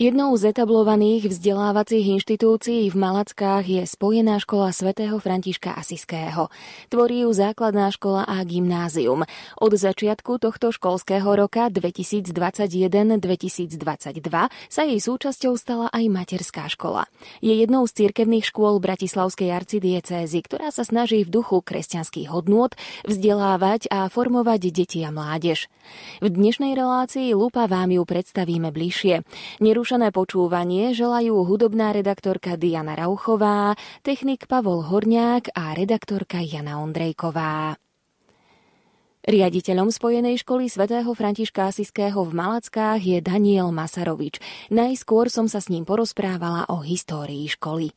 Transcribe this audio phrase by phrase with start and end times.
[0.00, 6.48] Jednou z etablovaných vzdelávacích inštitúcií v Malackách je Spojená škola svätého Františka Asiského.
[6.88, 9.28] Tvorí ju základná škola a gymnázium.
[9.60, 13.76] Od začiatku tohto školského roka 2021-2022
[14.72, 17.04] sa jej súčasťou stala aj materská škola.
[17.44, 22.72] Je jednou z cirkevných škôl Bratislavskej arcidiecézy, ktorá sa snaží v duchu kresťanských hodnôt
[23.04, 25.68] vzdelávať a formovať deti a mládež.
[26.24, 29.28] V dnešnej relácii Lupa vám ju predstavíme bližšie.
[29.60, 33.74] Neruš Skúšané počúvanie želajú hudobná redaktorka Diana Rauchová,
[34.06, 37.74] technik Pavol Horniák a redaktorka Jana Ondrejková.
[39.26, 44.38] Riaditeľom Spojenej školy svätého Františka Asiského v Malackách je Daniel Masarovič.
[44.70, 47.90] Najskôr som sa s ním porozprávala o histórii školy.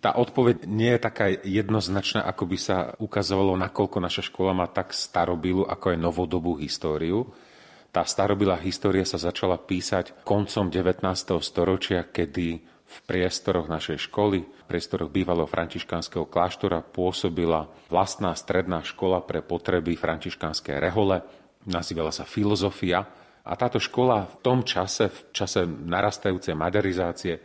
[0.00, 4.96] Tá odpoveď nie je taká jednoznačná, ako by sa ukazovalo, nakoľko naša škola má tak
[4.96, 7.28] starobilú, ako aj novodobú históriu.
[7.88, 11.00] Tá starobilá história sa začala písať koncom 19.
[11.40, 19.24] storočia, kedy v priestoroch našej školy, v priestoroch bývalého františkánskeho kláštora pôsobila vlastná stredná škola
[19.24, 21.24] pre potreby františkánskej rehole.
[21.64, 23.08] Nazývala sa Filozofia.
[23.48, 27.40] A táto škola v tom čase, v čase narastajúcej modernizácie,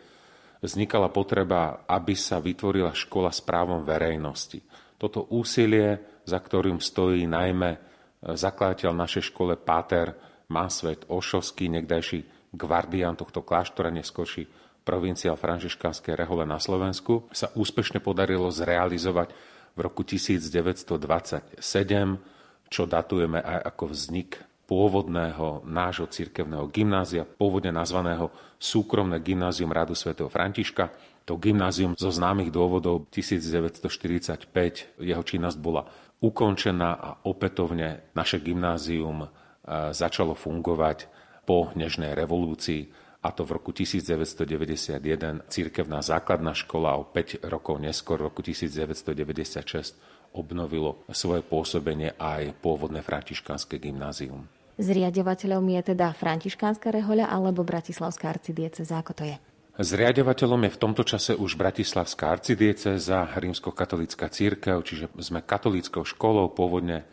[0.60, 4.60] vznikala potreba, aby sa vytvorila škola s právom verejnosti.
[5.00, 7.80] Toto úsilie, za ktorým stojí najmä
[8.24, 14.46] zakladateľ našej škole Páter Mansvet Ošovský, nekdajší gvardián tohto kláštora, neskôrší
[14.86, 19.34] provinciál františkánskej rehole na Slovensku, sa úspešne podarilo zrealizovať
[19.74, 21.58] v roku 1927,
[22.70, 30.32] čo datujeme aj ako vznik pôvodného nášho cirkevného gymnázia, pôvodne nazvaného súkromné gymnázium Radu svätého
[30.32, 30.94] Františka.
[31.28, 35.84] To gymnázium zo známych dôvodov 1945 jeho činnosť bola
[36.24, 39.28] ukončená a opätovne naše gymnázium
[39.68, 41.08] začalo fungovať
[41.44, 48.20] po Nežnej revolúcii, a to v roku 1991 církevná základná škola o 5 rokov neskôr,
[48.20, 49.96] v roku 1996,
[50.36, 54.44] obnovilo svoje pôsobenie aj pôvodné františkánske gymnázium.
[54.76, 59.38] Zriadovateľom je teda františkánska rehoľa alebo Bratislavská arcidieceza, ako to je?
[59.74, 67.06] Zriadovateľom je v tomto čase už Bratislavská arcidieceza, rímsko-katolická církev, čiže sme katolíckou školou, pôvodne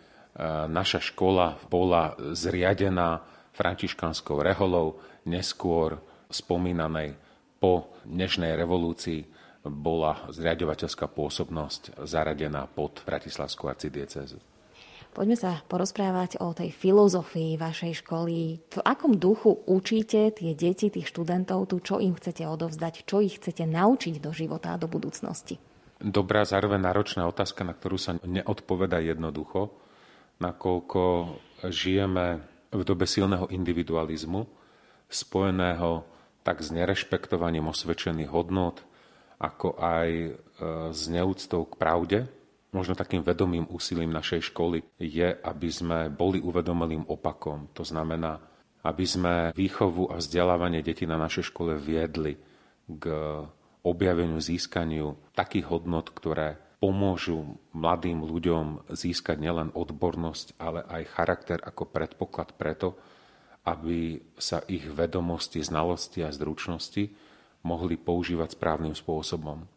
[0.70, 3.24] naša škola bola zriadená
[3.54, 7.18] františkánskou reholou, neskôr spomínanej
[7.60, 9.26] po dnešnej revolúcii
[9.60, 14.40] bola zriadovateľská pôsobnosť zaradená pod Bratislavskú arcidiecezu.
[15.10, 18.62] Poďme sa porozprávať o tej filozofii vašej školy.
[18.70, 23.42] V akom duchu učíte tie deti, tých študentov tu, čo im chcete odovzdať, čo ich
[23.42, 25.58] chcete naučiť do života a do budúcnosti?
[25.98, 29.74] Dobrá, zároveň náročná otázka, na ktorú sa neodpoveda jednoducho
[30.40, 31.02] nakoľko
[31.68, 32.40] žijeme
[32.72, 34.48] v dobe silného individualizmu,
[35.06, 36.02] spojeného
[36.40, 38.80] tak s nerešpektovaním osvedčených hodnot,
[39.36, 40.30] ako aj e,
[40.92, 42.18] s neúctou k pravde.
[42.70, 47.68] Možno takým vedomým úsilím našej školy je, aby sme boli uvedomelým opakom.
[47.74, 48.38] To znamená,
[48.86, 52.38] aby sme výchovu a vzdelávanie detí na našej škole viedli
[52.86, 53.04] k
[53.82, 61.84] objaveniu, získaniu takých hodnot, ktoré pomôžu mladým ľuďom získať nielen odbornosť, ale aj charakter ako
[61.92, 62.96] predpoklad preto,
[63.68, 67.12] aby sa ich vedomosti, znalosti a zručnosti
[67.60, 69.68] mohli používať správnym spôsobom.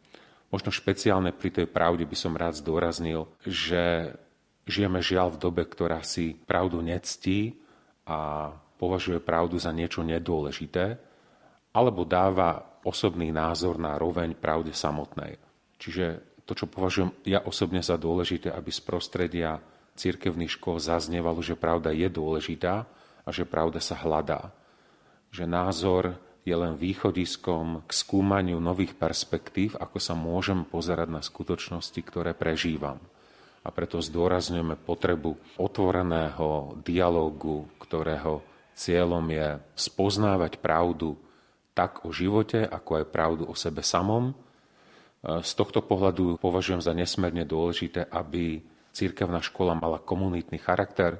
[0.48, 4.16] Možno špeciálne pri tej pravde by som rád zdôraznil, že
[4.64, 7.60] žijeme žiaľ v dobe, ktorá si pravdu nectí
[8.08, 8.48] a
[8.80, 10.96] považuje pravdu za niečo nedôležité,
[11.76, 15.36] alebo dáva osobný názor na roveň pravde samotnej.
[15.76, 19.60] Čiže to, čo považujem ja osobne za dôležité, aby z prostredia
[19.96, 22.84] církevných škôl zaznievalo, že pravda je dôležitá
[23.24, 24.52] a že pravda sa hľadá.
[25.32, 26.04] Že názor
[26.44, 33.00] je len východiskom k skúmaniu nových perspektív, ako sa môžem pozerať na skutočnosti, ktoré prežívam.
[33.64, 38.44] A preto zdôrazňujeme potrebu otvoreného dialógu, ktorého
[38.76, 41.16] cieľom je spoznávať pravdu
[41.72, 44.36] tak o živote, ako aj pravdu o sebe samom,
[45.24, 48.60] z tohto pohľadu považujem za nesmierne dôležité, aby
[48.92, 51.16] církevná škola mala komunitný charakter,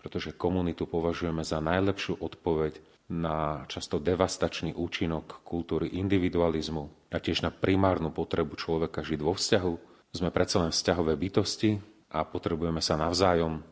[0.00, 7.54] pretože komunitu považujeme za najlepšiu odpoveď na často devastačný účinok kultúry individualizmu a tiež na
[7.54, 9.74] primárnu potrebu človeka žiť vo vzťahu.
[10.10, 11.78] Sme predsa len vzťahové bytosti
[12.10, 13.62] a potrebujeme sa navzájom,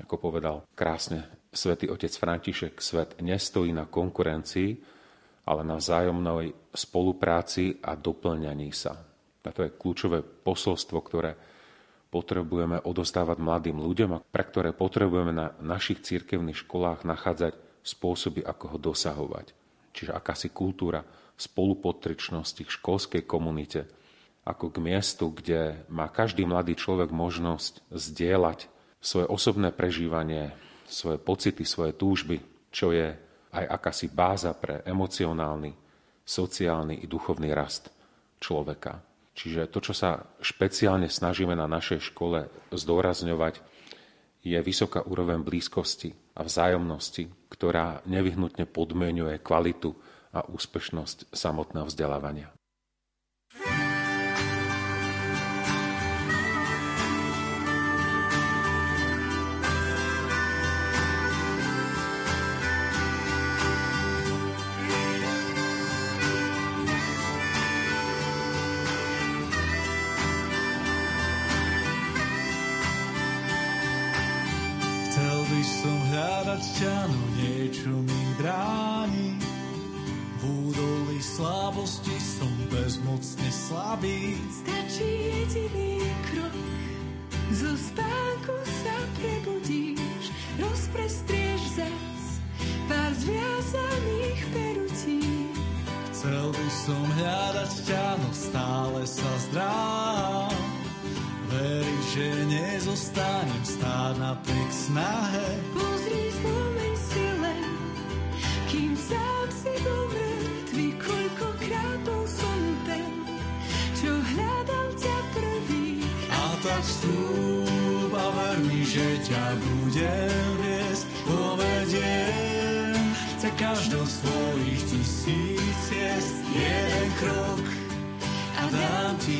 [0.00, 4.89] ako povedal krásne svätý otec František, svet nestojí na konkurencii,
[5.50, 8.94] ale na vzájomnej spolupráci a doplňaní sa.
[9.42, 11.34] A to je kľúčové posolstvo, ktoré
[12.06, 18.64] potrebujeme odostávať mladým ľuďom a pre ktoré potrebujeme na našich cirkevných školách nachádzať spôsoby, ako
[18.76, 19.46] ho dosahovať.
[19.90, 21.02] čiže akási kultúra
[21.34, 23.90] spolupotričnosti k školskej komunite,
[24.46, 28.70] ako k miestu, kde má každý mladý človek možnosť zdieľať
[29.02, 30.52] svoje osobné prežívanie,
[30.86, 32.38] svoje pocity, svoje túžby,
[32.70, 33.16] čo je
[33.50, 35.74] aj akási báza pre emocionálny,
[36.22, 37.90] sociálny i duchovný rast
[38.38, 39.02] človeka.
[39.34, 43.62] Čiže to, čo sa špeciálne snažíme na našej škole zdôrazňovať,
[44.40, 49.92] je vysoká úroveň blízkosti a vzájomnosti, ktorá nevyhnutne podmenuje kvalitu
[50.32, 52.48] a úspešnosť samotného vzdelávania.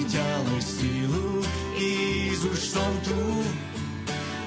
[0.08, 1.44] ďalej silu,
[1.76, 3.20] ísť už som tu,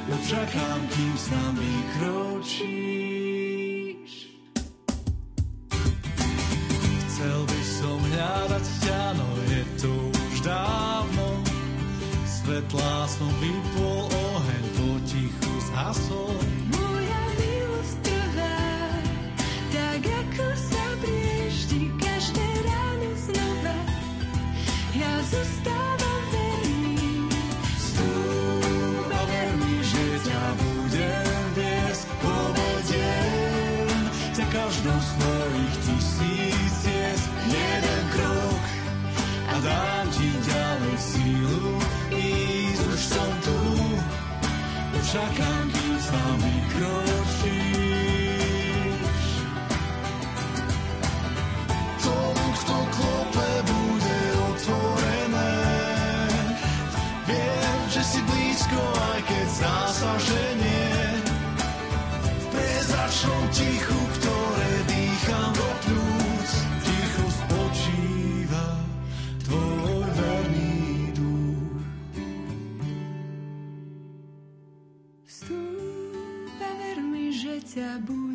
[0.09, 3.02] ja čakám, kým s nami kročíš.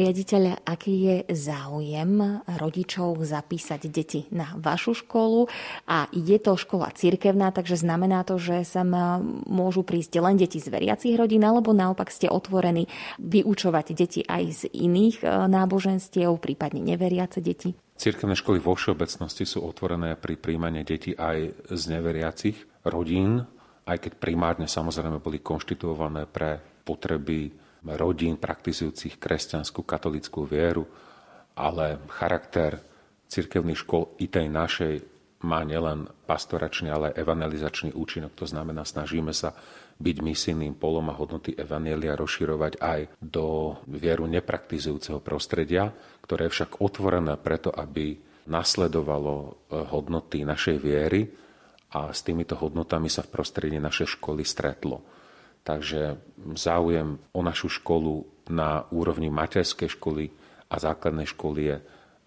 [0.00, 5.46] riaditeľ, aký je záujem rodičov zapísať deti na vašu školu
[5.84, 8.88] a je to škola cirkevná, takže znamená to, že sem
[9.46, 12.88] môžu prísť len deti z veriacich rodín, alebo naopak ste otvorení
[13.20, 17.76] vyučovať deti aj z iných e, náboženstiev, prípadne neveriace deti?
[18.00, 22.56] Cirkevné školy vo všeobecnosti sú otvorené pri príjmaní detí aj z neveriacich
[22.88, 23.44] rodín,
[23.84, 27.52] aj keď primárne samozrejme boli konštituované pre potreby
[27.84, 30.84] rodín praktizujúcich kresťanskú katolickú vieru,
[31.56, 32.80] ale charakter
[33.30, 34.94] cirkevných škôl i tej našej
[35.40, 38.36] má nielen pastoračný, ale aj evangelizačný účinok.
[38.36, 39.56] To znamená, snažíme sa
[40.00, 45.92] byť misijným polom a hodnoty Evanielia rozširovať aj do vieru nepraktizujúceho prostredia,
[46.24, 48.16] ktoré je však otvorené preto, aby
[48.48, 49.50] nasledovalo e,
[49.92, 51.28] hodnoty našej viery
[51.92, 55.04] a s týmito hodnotami sa v prostredí našej školy stretlo.
[55.60, 56.16] Takže
[56.56, 60.32] záujem o našu školu na úrovni materskej školy
[60.72, 61.82] a základnej školy je e,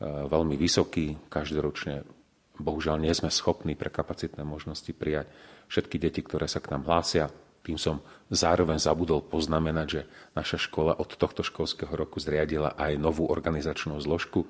[0.06, 1.18] veľmi vysoký.
[1.28, 2.06] Každoročne
[2.62, 5.28] bohužiaľ nie sme schopní pre kapacitné možnosti prijať
[5.68, 7.34] všetky deti, ktoré sa k nám hlásia.
[7.63, 10.02] Tým som zároveň zabudol poznamenať, že
[10.36, 14.44] naša škola od tohto školského roku zriadila aj novú organizačnú zložku,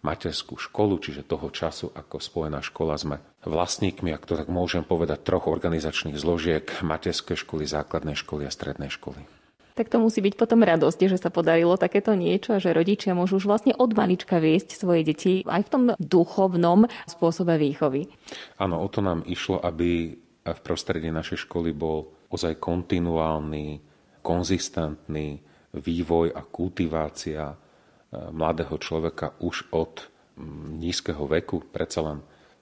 [0.00, 5.24] materskú školu, čiže toho času ako spojená škola sme vlastníkmi, ak to tak môžem povedať,
[5.24, 9.20] troch organizačných zložiek materskej školy, základnej školy a strednej školy.
[9.78, 13.40] Tak to musí byť potom radosť, že sa podarilo takéto niečo a že rodičia môžu
[13.40, 18.10] už vlastne od malička viesť svoje deti aj v tom duchovnom spôsobe výchovy.
[18.60, 20.12] Áno, o to nám išlo, aby
[20.44, 23.80] v prostredí našej školy bol ozaj kontinuálny,
[24.20, 25.40] konzistentný
[25.72, 27.54] vývoj a kultivácia
[28.10, 30.10] mladého človeka už od
[30.80, 31.62] nízkeho veku.
[31.70, 32.18] Predsa len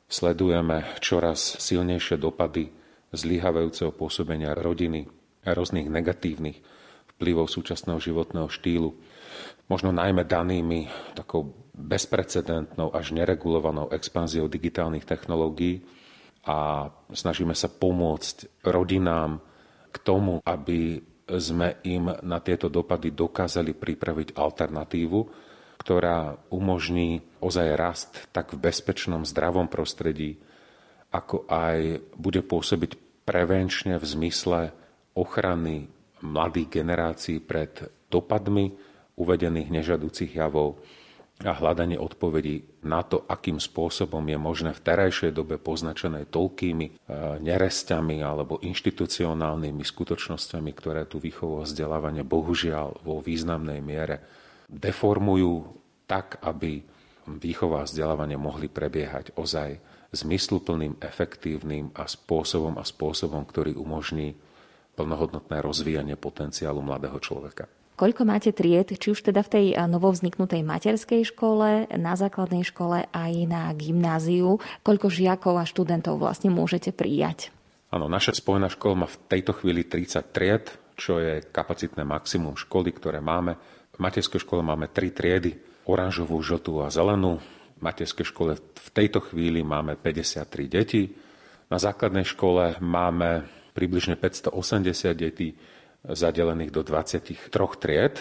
[0.08, 2.68] sledujeme čoraz silnejšie dopady
[3.12, 5.08] zlyhavajúceho pôsobenia rodiny
[5.44, 6.60] a rôznych negatívnych
[7.16, 8.92] vplyvov súčasného životného štýlu.
[9.68, 15.84] Možno najmä danými takou bezprecedentnou až neregulovanou expanziou digitálnych technológií
[16.44, 19.40] a snažíme sa pomôcť rodinám
[19.92, 21.00] k tomu, aby
[21.36, 25.20] sme im na tieto dopady dokázali pripraviť alternatívu,
[25.78, 30.40] ktorá umožní ozaj rast tak v bezpečnom, zdravom prostredí,
[31.12, 34.60] ako aj bude pôsobiť prevenčne v zmysle
[35.12, 35.88] ochrany
[36.24, 38.72] mladých generácií pred dopadmi
[39.20, 40.80] uvedených nežadúcich javov
[41.38, 46.92] a hľadanie odpovedí na to, akým spôsobom je možné v terajšej dobe poznačené toľkými e,
[47.38, 54.18] neresťami alebo inštitucionálnymi skutočnosťami, ktoré tu výchovo vzdelávanie bohužiaľ vo významnej miere
[54.66, 55.78] deformujú
[56.10, 56.82] tak, aby
[57.38, 59.78] výchova a vzdelávanie mohli prebiehať ozaj
[60.10, 64.34] zmysluplným, efektívnym a spôsobom a spôsobom, ktorý umožní
[64.98, 67.70] plnohodnotné rozvíjanie potenciálu mladého človeka.
[67.98, 73.32] Koľko máte tried, či už teda v tej novovzniknutej materskej škole, na základnej škole aj
[73.50, 74.62] na gymnáziu?
[74.86, 77.50] Koľko žiakov a študentov vlastne môžete prijať?
[77.90, 82.94] Áno, naša spojená škola má v tejto chvíli 30 tried, čo je kapacitné maximum školy,
[82.94, 83.58] ktoré máme.
[83.90, 85.58] V materskej škole máme tri triedy,
[85.90, 87.42] oranžovú, žltú a zelenú.
[87.42, 91.10] V materskej škole v tejto chvíli máme 53 detí.
[91.66, 93.42] Na základnej škole máme
[93.74, 94.54] približne 580
[95.18, 95.58] detí
[96.04, 98.20] zadelených do 23 tried,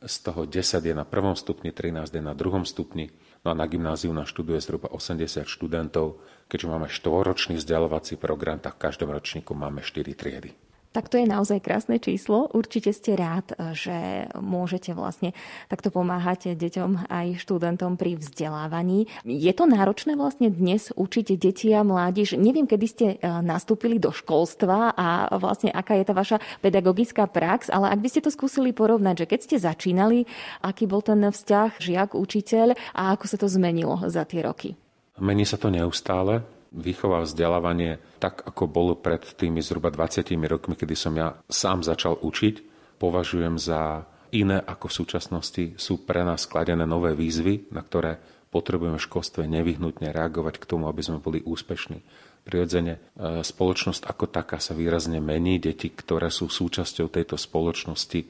[0.00, 3.12] z toho 10 je na prvom stupni, 13 je na druhom stupni.
[3.44, 6.24] No a na gymnáziu nás študuje zhruba 80 študentov.
[6.48, 10.56] Keďže máme štvoročný vzdelávací program, tak v každom ročníku máme 4 triedy.
[10.90, 12.50] Tak to je naozaj krásne číslo.
[12.50, 15.38] Určite ste rád, že môžete vlastne
[15.70, 19.06] takto pomáhať deťom aj študentom pri vzdelávaní.
[19.22, 22.34] Je to náročné vlastne dnes učiť deti a mládež?
[22.34, 27.70] Neviem, kedy ste e, nastúpili do školstva a vlastne aká je tá vaša pedagogická prax,
[27.70, 30.26] ale ak by ste to skúsili porovnať, že keď ste začínali,
[30.58, 34.74] aký bol ten vzťah žiak-učiteľ a ako sa to zmenilo za tie roky?
[35.22, 40.78] Mení sa to neustále výchova a vzdelávanie tak, ako bolo pred tými zhruba 20 rokmi,
[40.78, 42.54] kedy som ja sám začal učiť,
[43.02, 45.64] považujem za iné ako v súčasnosti.
[45.76, 50.86] Sú pre nás skladené nové výzvy, na ktoré potrebujeme v školstve nevyhnutne reagovať k tomu,
[50.86, 52.02] aby sme boli úspešní.
[52.42, 53.00] Prirodzene e,
[53.42, 55.62] spoločnosť ako taká sa výrazne mení.
[55.62, 58.26] Deti, ktoré sú súčasťou tejto spoločnosti,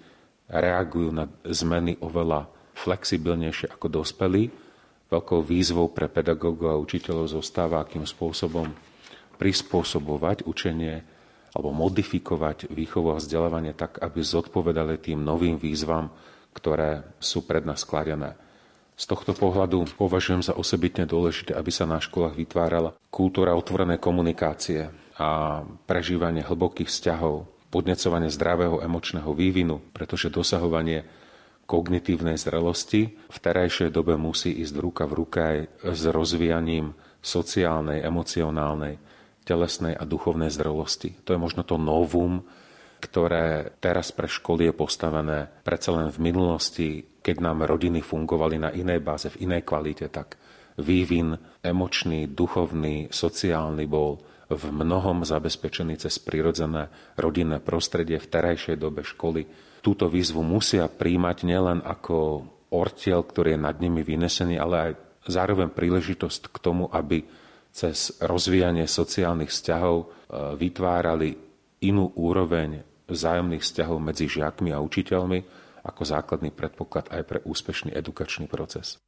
[0.50, 4.50] reagujú na zmeny oveľa flexibilnejšie ako dospelí
[5.10, 8.70] Veľkou výzvou pre pedagógov a učiteľov zostáva, akým spôsobom
[9.42, 11.02] prispôsobovať učenie
[11.50, 16.14] alebo modifikovať výchovu a vzdelávanie tak, aby zodpovedali tým novým výzvam,
[16.54, 18.38] ktoré sú pred nás skladené.
[18.94, 24.92] Z tohto pohľadu považujem za osobitne dôležité, aby sa na školách vytvárala kultúra otvorenej komunikácie
[25.16, 31.06] a prežívanie hlbokých vzťahov, podnecovanie zdravého emočného vývinu, pretože dosahovanie
[31.70, 35.58] kognitívnej zrelosti v terajšej dobe musí ísť ruka v ruka aj
[35.94, 36.90] s rozvíjaním
[37.22, 38.98] sociálnej, emocionálnej,
[39.46, 41.14] telesnej a duchovnej zrelosti.
[41.22, 42.42] To je možno to novum,
[42.98, 48.70] ktoré teraz pre školy je postavené predsa len v minulosti, keď nám rodiny fungovali na
[48.74, 50.34] inej báze, v inej kvalite, tak
[50.74, 54.18] vývin emočný, duchovný, sociálny bol
[54.50, 61.44] v mnohom zabezpečený cez prirodzené rodinné prostredie v terajšej dobe školy túto výzvu musia príjmať
[61.44, 64.92] nielen ako ortiel, ktorý je nad nimi vynesený, ale aj
[65.26, 67.26] zároveň príležitosť k tomu, aby
[67.70, 70.06] cez rozvíjanie sociálnych vzťahov e,
[70.58, 71.38] vytvárali
[71.86, 75.38] inú úroveň vzájomných vzťahov medzi žiakmi a učiteľmi
[75.82, 79.00] ako základný predpoklad aj pre úspešný edukačný proces.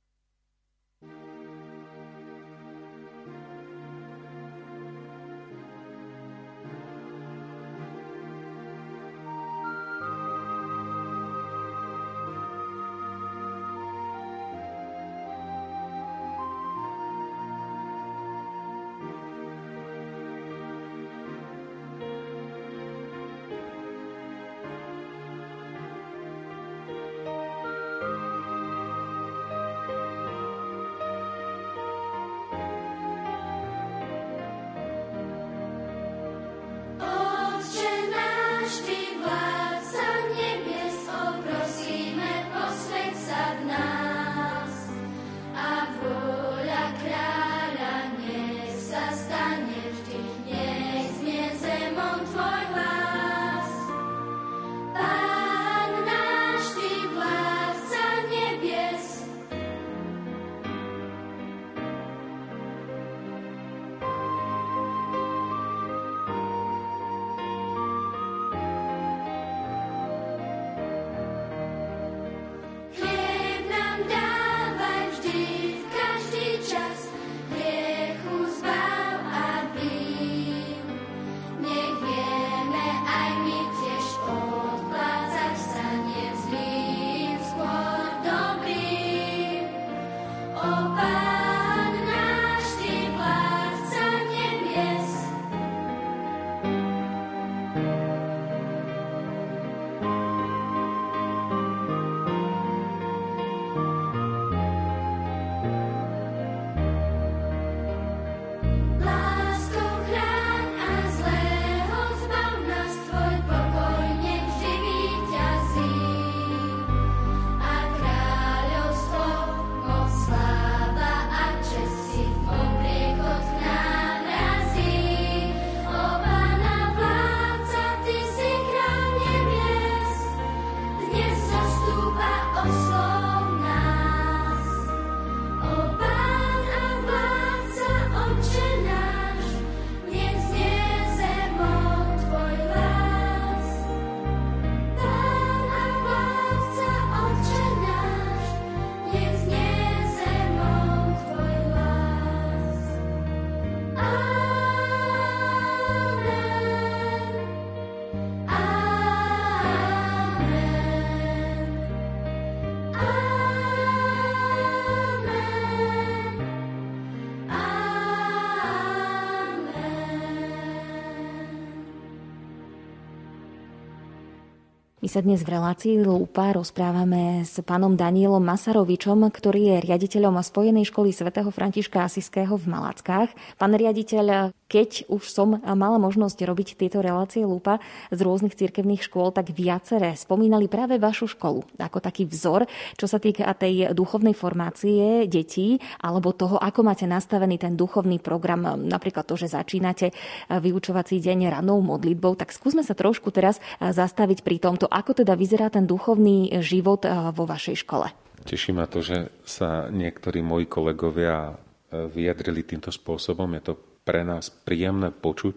[175.12, 181.12] Sa dnes v relácii Lúpa rozprávame s pánom Danielom Masarovičom, ktorý je riaditeľom Spojenej školy
[181.12, 183.28] svätého Františka Asiského v Malackách.
[183.60, 187.76] Pán riaditeľ, keď už som mala možnosť robiť tieto relácie Lúpa
[188.08, 192.64] z rôznych cirkevných škôl, tak viaceré spomínali práve vašu školu ako taký vzor,
[192.96, 198.80] čo sa týka tej duchovnej formácie detí alebo toho, ako máte nastavený ten duchovný program,
[198.80, 200.16] napríklad to, že začínate
[200.48, 202.32] vyučovací deň ranou modlitbou.
[202.40, 207.04] Tak skúsme sa trošku teraz zastaviť pri tomto, ako teda vyzerá ten duchovný život
[207.36, 208.08] vo vašej škole.
[208.48, 211.60] Teší ma to, že sa niektorí moji kolegovia
[211.92, 213.52] vyjadrili týmto spôsobom.
[213.60, 215.54] Je to pre nás príjemné počuť,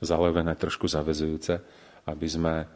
[0.00, 1.60] zalevené trošku zavezujúce,
[2.06, 2.66] aby sme e,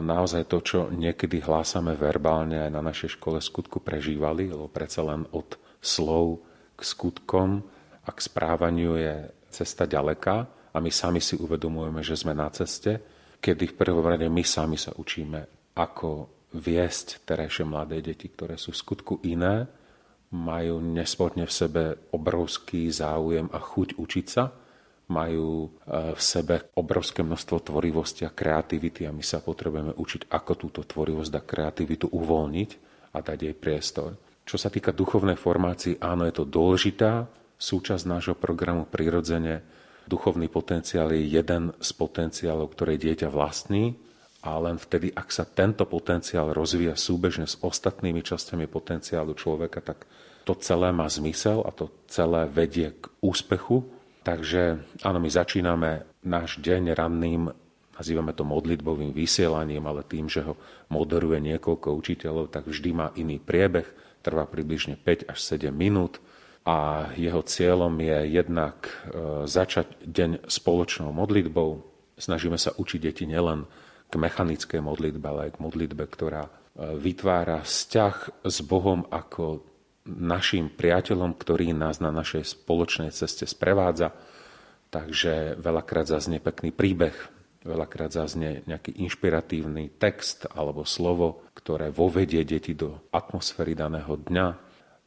[0.00, 5.28] naozaj to, čo niekedy hlásame verbálne aj na našej škole skutku prežívali, lebo predsa len
[5.34, 6.40] od slov
[6.78, 7.60] k skutkom
[8.06, 10.36] a k správaniu je cesta ďaleká
[10.72, 13.02] a my sami si uvedomujeme, že sme na ceste,
[13.42, 18.72] kedy v prvom rade my sami sa učíme, ako viesť terajšie mladé deti, ktoré sú
[18.72, 19.68] v skutku iné,
[20.32, 24.48] majú nesporne v sebe obrovský záujem a chuť učiť sa,
[25.08, 25.68] majú e,
[26.12, 31.32] v sebe obrovské množstvo tvorivosti a kreativity a my sa potrebujeme učiť, ako túto tvorivosť
[31.34, 32.70] a kreativitu uvoľniť
[33.16, 34.14] a dať jej priestor.
[34.44, 39.60] Čo sa týka duchovnej formácii, áno, je to dôležitá súčasť nášho programu prirodzene.
[40.08, 43.96] Duchovný potenciál je jeden z potenciálov, ktoré dieťa vlastní
[44.40, 50.08] a len vtedy, ak sa tento potenciál rozvíja súbežne s ostatnými časťami potenciálu človeka, tak
[50.48, 53.84] to celé má zmysel a to celé vedie k úspechu
[54.28, 54.76] Takže
[55.08, 57.48] áno, my začíname náš deň ranným,
[57.96, 60.52] nazývame to modlitbovým vysielaním, ale tým, že ho
[60.92, 63.88] moderuje niekoľko učiteľov, tak vždy má iný priebeh,
[64.20, 66.20] trvá približne 5 až 7 minút
[66.68, 68.92] a jeho cieľom je jednak e,
[69.48, 71.80] začať deň spoločnou modlitbou.
[72.20, 73.64] Snažíme sa učiť deti nielen
[74.12, 76.52] k mechanickej modlitbe, ale aj k modlitbe, ktorá e,
[77.00, 79.64] vytvára vzťah s Bohom ako
[80.08, 84.16] našim priateľom, ktorý nás na našej spoločnej ceste sprevádza.
[84.88, 87.12] Takže veľakrát zaznie pekný príbeh,
[87.60, 94.46] veľakrát zaznie nejaký inšpiratívny text alebo slovo, ktoré vovedie deti do atmosféry daného dňa.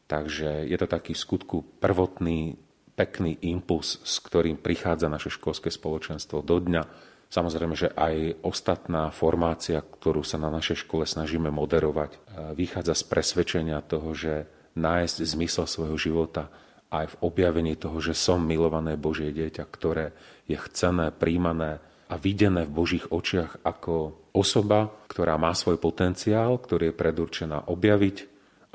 [0.05, 2.53] Takže je to taký skutku prvotný,
[2.93, 7.09] pekný impuls, s ktorým prichádza naše školské spoločenstvo do dňa.
[7.31, 12.19] Samozrejme, že aj ostatná formácia, ktorú sa na našej škole snažíme moderovať,
[12.59, 16.47] vychádza z presvedčenia toho, že nájsť zmysel svojho života
[16.91, 20.11] aj v objavení toho, že som milované Božie dieťa, ktoré
[20.47, 21.79] je chcené, príjmané
[22.11, 28.17] a videné v Božích očiach ako osoba, ktorá má svoj potenciál, ktorý je predurčená objaviť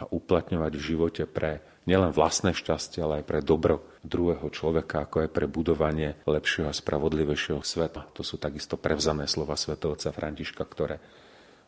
[0.01, 5.29] a uplatňovať v živote pre nielen vlastné šťastie, ale aj pre dobro druhého človeka, ako
[5.29, 8.09] aj pre budovanie lepšieho a spravodlivejšieho sveta.
[8.17, 10.99] To sú takisto prevzané slova svätého Františka, ktoré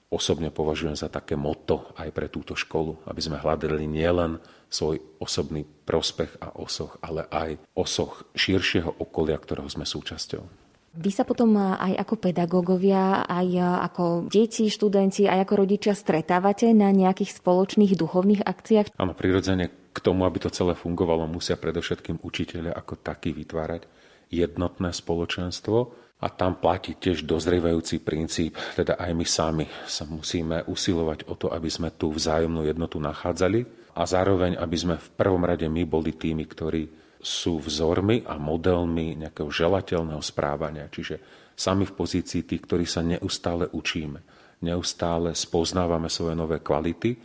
[0.09, 5.65] osobne považujem za také moto aj pre túto školu, aby sme hľadali nielen svoj osobný
[5.65, 10.69] prospech a osoch, ale aj osoch širšieho okolia, ktorého sme súčasťou.
[10.99, 13.49] Vy sa potom aj ako pedagógovia, aj
[13.93, 18.97] ako deti, študenti, aj ako rodičia stretávate na nejakých spoločných duchovných akciách?
[18.99, 23.87] Áno, prirodzene k tomu, aby to celé fungovalo, musia predovšetkým učiteľe ako taký vytvárať
[24.33, 31.31] jednotné spoločenstvo, a tam platí tiež dozrievajúci princíp, teda aj my sami sa musíme usilovať
[31.31, 33.63] o to, aby sme tú vzájomnú jednotu nachádzali
[33.95, 36.83] a zároveň, aby sme v prvom rade my boli tými, ktorí
[37.19, 40.91] sú vzormi a modelmi nejakého želateľného správania.
[40.91, 41.19] Čiže
[41.55, 44.23] sami v pozícii tých, ktorí sa neustále učíme,
[44.63, 47.19] neustále spoznávame svoje nové kvality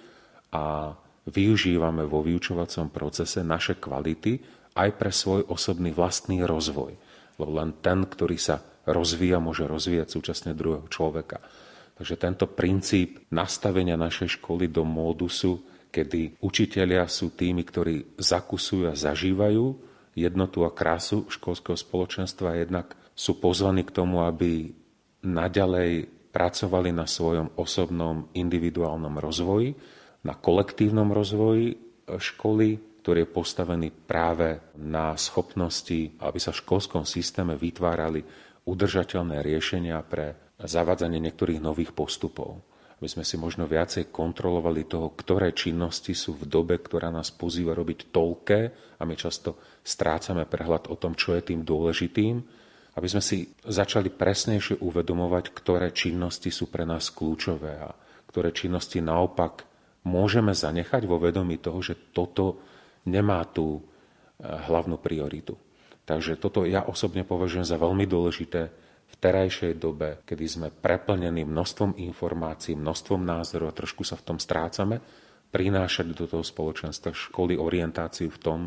[0.54, 0.94] a
[1.30, 4.38] využívame vo vyučovacom procese naše kvality
[4.74, 6.94] aj pre svoj osobný vlastný rozvoj.
[7.38, 11.40] Lebo len ten, ktorý sa rozvíja, môže rozvíjať súčasne druhého človeka.
[11.94, 15.62] Takže tento princíp nastavenia našej školy do módusu,
[15.94, 19.66] kedy učitelia sú tými, ktorí zakusujú a zažívajú
[20.18, 24.74] jednotu a krásu školského spoločenstva, jednak sú pozvaní k tomu, aby
[25.22, 29.78] naďalej pracovali na svojom osobnom individuálnom rozvoji,
[30.26, 31.78] na kolektívnom rozvoji
[32.10, 38.24] školy, ktorý je postavený práve na schopnosti, aby sa v školskom systéme vytvárali
[38.64, 42.64] udržateľné riešenia pre zavádzanie niektorých nových postupov.
[43.00, 47.76] Aby sme si možno viacej kontrolovali toho, ktoré činnosti sú v dobe, ktorá nás pozýva
[47.76, 48.60] robiť toľké
[48.96, 52.36] a my často strácame prehľad o tom, čo je tým dôležitým,
[52.94, 57.92] aby sme si začali presnejšie uvedomovať, ktoré činnosti sú pre nás kľúčové a
[58.32, 59.68] ktoré činnosti naopak
[60.08, 62.64] môžeme zanechať vo vedomí toho, že toto
[63.04, 65.60] nemá tú eh, hlavnú prioritu.
[66.04, 68.62] Takže toto ja osobne považujem za veľmi dôležité
[69.08, 74.38] v terajšej dobe, kedy sme preplnení množstvom informácií, množstvom názorov a trošku sa v tom
[74.42, 75.00] strácame,
[75.54, 78.60] prinášať do toho spoločenstva školy orientáciu v tom,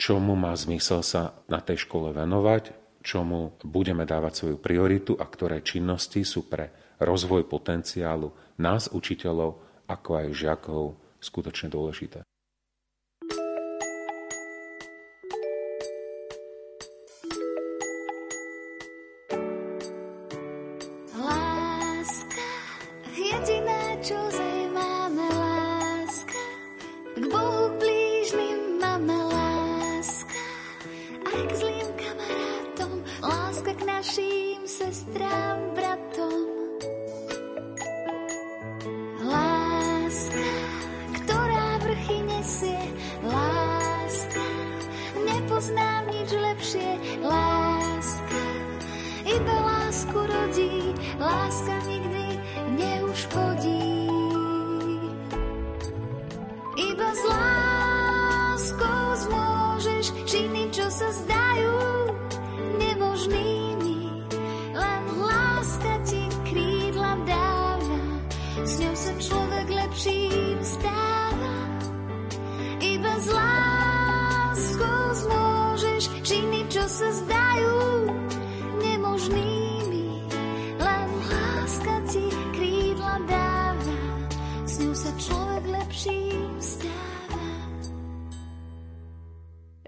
[0.00, 2.72] čomu má zmysel sa na tej škole venovať,
[3.04, 10.10] čomu budeme dávať svoju prioritu a ktoré činnosti sú pre rozvoj potenciálu nás, učiteľov, ako
[10.16, 10.84] aj žiakov,
[11.20, 12.24] skutočne dôležité.
[35.30, 35.79] remember.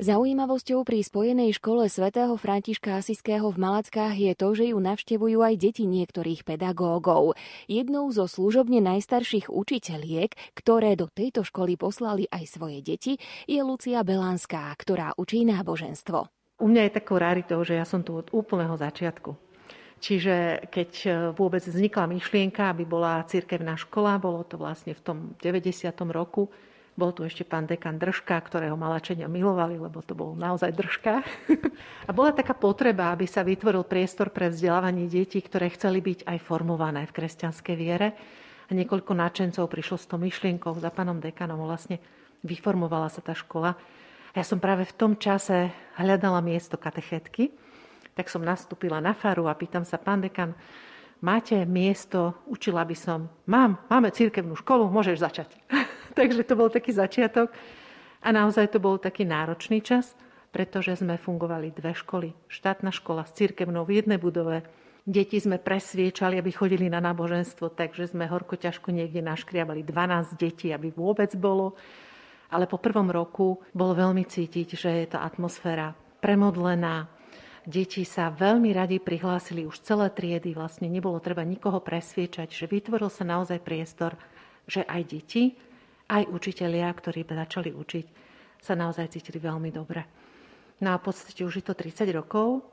[0.03, 5.55] Zaujímavosťou pri spojenej škole svätého Františka Asiského v Malackách je to, že ju navštevujú aj
[5.62, 7.38] deti niektorých pedagógov.
[7.70, 14.03] Jednou zo služobne najstarších učiteľiek, ktoré do tejto školy poslali aj svoje deti, je Lucia
[14.03, 16.42] Belanská, ktorá učí náboženstvo.
[16.61, 19.33] U mňa je takou raritou, že ja som tu od úplného začiatku.
[20.03, 25.19] Čiže keď e, vôbec vznikla myšlienka, aby bola cirkevná škola, bolo to vlastne v tom
[25.38, 25.95] 90.
[26.11, 26.51] roku,
[26.93, 31.25] bol tu ešte pán dekan Držka, ktorého malačenia milovali, lebo to bol naozaj Držka.
[32.09, 36.38] A bola taká potreba, aby sa vytvoril priestor pre vzdelávanie detí, ktoré chceli byť aj
[36.43, 38.12] formované v kresťanskej viere.
[38.69, 41.62] A niekoľko náčencov prišlo s tou myšlienkou za pánom dekanom.
[41.65, 42.03] Vlastne
[42.45, 43.79] vyformovala sa tá škola.
[44.33, 47.53] Ja som práve v tom čase hľadala miesto katechetky
[48.12, 50.53] tak som nastúpila na faru a pýtam sa, pán dekan,
[51.25, 55.49] máte miesto, učila by som, mám, máme církevnú školu, môžeš začať.
[56.18, 57.49] Takže to bol taký začiatok
[58.21, 60.12] a naozaj to bol taký náročný čas,
[60.53, 62.37] pretože sme fungovali dve školy.
[62.53, 64.64] Štátna škola s církevnou v jednej budove,
[65.03, 70.71] Deti sme presviečali, aby chodili na náboženstvo, takže sme horko ťažko niekde naškriabali 12 detí,
[70.71, 71.75] aby vôbec bolo.
[72.53, 77.09] Ale po prvom roku bolo veľmi cítiť, že je tá atmosféra premodlená,
[77.62, 83.07] Deti sa veľmi radi prihlásili už celé triedy, vlastne nebolo treba nikoho presviečať, že vytvoril
[83.07, 84.19] sa naozaj priestor,
[84.67, 85.55] že aj deti,
[86.11, 88.07] aj učitelia, ktorí začali učiť,
[88.59, 90.03] sa naozaj cítili veľmi dobre.
[90.83, 92.67] No a v podstate už je to 30 rokov,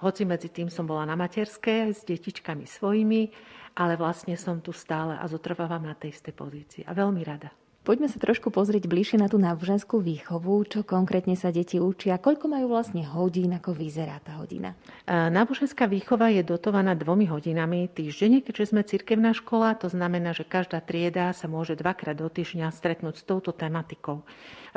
[0.00, 3.28] hoci medzi tým som bola na materské s detičkami svojimi,
[3.76, 7.52] ale vlastne som tu stále a zotrvávam na tej istej pozícii a veľmi rada.
[7.82, 12.46] Poďme sa trošku pozrieť bližšie na tú náboženskú výchovu, čo konkrétne sa deti učia, koľko
[12.46, 14.78] majú vlastne hodín, ako vyzerá tá hodina.
[15.10, 20.78] Náboženská výchova je dotovaná dvomi hodinami týždenne, keďže sme cirkevná škola, to znamená, že každá
[20.78, 24.22] trieda sa môže dvakrát do týždňa stretnúť s touto tematikou.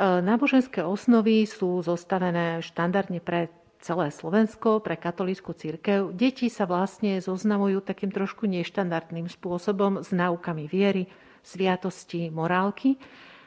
[0.02, 3.54] Náboženské osnovy sú zostavené štandardne pre
[3.86, 6.10] celé Slovensko, pre katolícku církev.
[6.10, 11.06] Deti sa vlastne zoznamujú takým trošku neštandardným spôsobom s náukami viery,
[11.46, 12.98] sviatosti, morálky.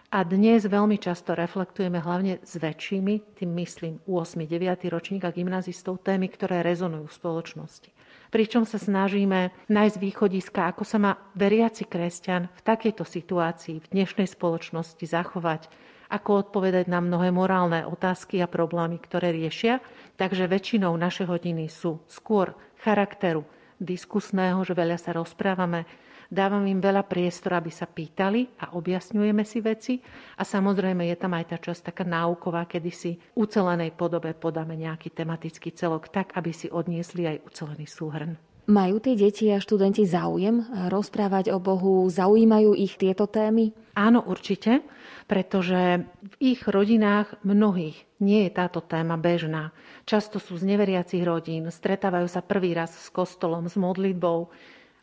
[0.09, 4.41] A dnes veľmi často reflektujeme hlavne s väčšími, tým myslím 8.
[4.47, 4.89] 9.
[4.89, 7.91] ročník a gymnazistov, témy, ktoré rezonujú v spoločnosti.
[8.33, 14.25] Pričom sa snažíme nájsť východiska, ako sa má veriaci kresťan v takejto situácii, v dnešnej
[14.25, 15.69] spoločnosti zachovať,
[16.09, 19.77] ako odpovedať na mnohé morálne otázky a problémy, ktoré riešia.
[20.17, 23.45] Takže väčšinou naše hodiny sú skôr charakteru
[23.77, 25.85] diskusného, že veľa sa rozprávame,
[26.29, 29.93] Dávam im veľa priestora, aby sa pýtali a objasňujeme si veci.
[30.37, 35.09] A samozrejme je tam aj tá časť taká náuková, kedy si ucelenej podobe podáme nejaký
[35.09, 38.37] tematický celok tak, aby si odniesli aj ucelený súhrn.
[38.69, 40.61] Majú tie deti a študenti záujem
[40.93, 42.05] rozprávať o Bohu?
[42.05, 43.73] Zaujímajú ich tieto témy?
[43.97, 44.85] Áno, určite,
[45.25, 49.73] pretože v ich rodinách mnohých nie je táto téma bežná.
[50.05, 54.53] Často sú z neveriacich rodín, stretávajú sa prvý raz s kostolom, s modlitbou,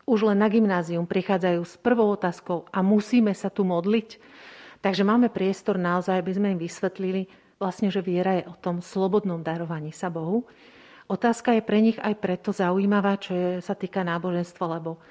[0.07, 4.23] už len na gymnázium prichádzajú s prvou otázkou a musíme sa tu modliť.
[4.79, 7.27] Takže máme priestor naozaj, aby sme im vysvetlili,
[7.59, 10.47] vlastne, že viera je o tom slobodnom darovaní sa Bohu.
[11.11, 15.03] Otázka je pre nich aj preto zaujímavá, čo je, sa týka náboženstva, lebo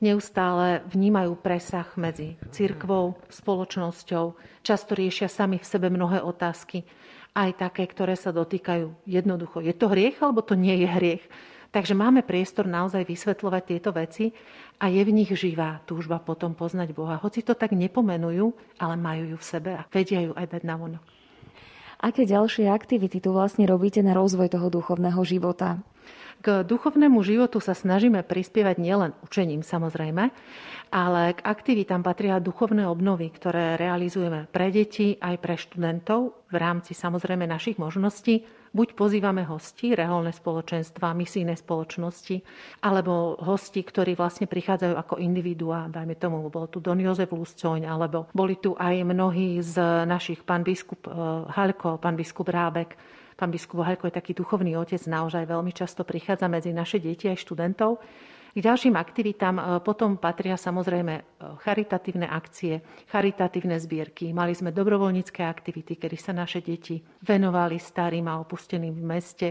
[0.00, 6.86] neustále vnímajú presah medzi cirkvou, spoločnosťou, často riešia sami v sebe mnohé otázky,
[7.34, 9.60] aj také, ktoré sa dotýkajú jednoducho.
[9.60, 11.24] Je to hriech, alebo to nie je hriech?
[11.68, 14.32] Takže máme priestor naozaj vysvetľovať tieto veci
[14.80, 17.20] a je v nich živá túžba potom poznať Boha.
[17.20, 20.80] Hoci to tak nepomenujú, ale majú ju v sebe a vedia ju aj dať na
[20.80, 21.04] vonok.
[21.98, 25.82] Aké ďalšie aktivity tu vlastne robíte na rozvoj toho duchovného života?
[26.38, 30.30] K duchovnému životu sa snažíme prispievať nielen učením samozrejme,
[30.94, 36.94] ale k aktivitám patria duchovné obnovy, ktoré realizujeme pre deti aj pre študentov v rámci
[36.94, 42.36] samozrejme našich možností Buď pozývame hosti, reálne spoločenstva, misijné spoločnosti,
[42.84, 48.28] alebo hosti, ktorí vlastne prichádzajú ako individuá, dajme tomu, bol tu Don Jozef Luscoň, alebo
[48.36, 51.12] boli tu aj mnohí z našich, pán biskup eh,
[51.48, 56.50] Halko, pán biskup Rábek, Pán biskup Halko je taký duchovný otec, naozaj veľmi často prichádza
[56.50, 58.02] medzi naše deti aj študentov.
[58.52, 61.22] K ďalším aktivitám e, potom patria samozrejme e,
[61.60, 64.32] charitatívne akcie, charitatívne zbierky.
[64.32, 69.48] Mali sme dobrovoľnícke aktivity, kedy sa naše deti venovali starým a opusteným v meste.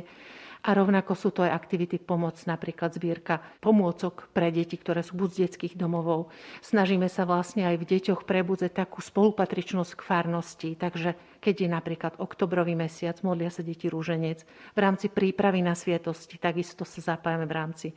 [0.68, 5.30] A rovnako sú to aj aktivity pomoc, napríklad zbierka pomôcok pre deti, ktoré sú buď
[5.32, 6.28] z detských domovov.
[6.60, 10.70] Snažíme sa vlastne aj v deťoch prebudzať takú spolupatričnosť k farnosti.
[10.76, 14.44] Takže keď je napríklad oktobrový mesiac, modlia sa deti rúženec.
[14.76, 17.88] V rámci prípravy na sviatosti takisto sa zapájame v rámci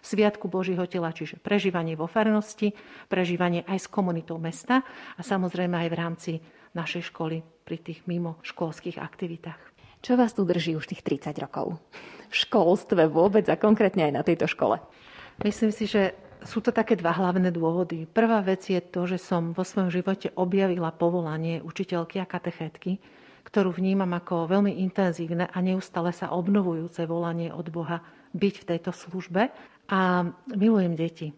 [0.00, 2.72] Sviatku Božího tela, čiže prežívanie vo farnosti,
[3.10, 4.86] prežívanie aj s komunitou mesta
[5.18, 6.32] a samozrejme aj v rámci
[6.72, 9.69] našej školy pri tých mimo školských aktivitách.
[10.00, 11.76] Čo vás tu drží už tých 30 rokov?
[12.32, 14.80] V školstve vôbec a konkrétne aj na tejto škole?
[15.44, 18.08] Myslím si, že sú to také dva hlavné dôvody.
[18.08, 22.96] Prvá vec je to, že som vo svojom živote objavila povolanie učiteľky a katechétky,
[23.44, 28.00] ktorú vnímam ako veľmi intenzívne a neustále sa obnovujúce volanie od Boha
[28.32, 29.52] byť v tejto službe
[29.92, 30.00] a
[30.48, 31.28] milujem deti.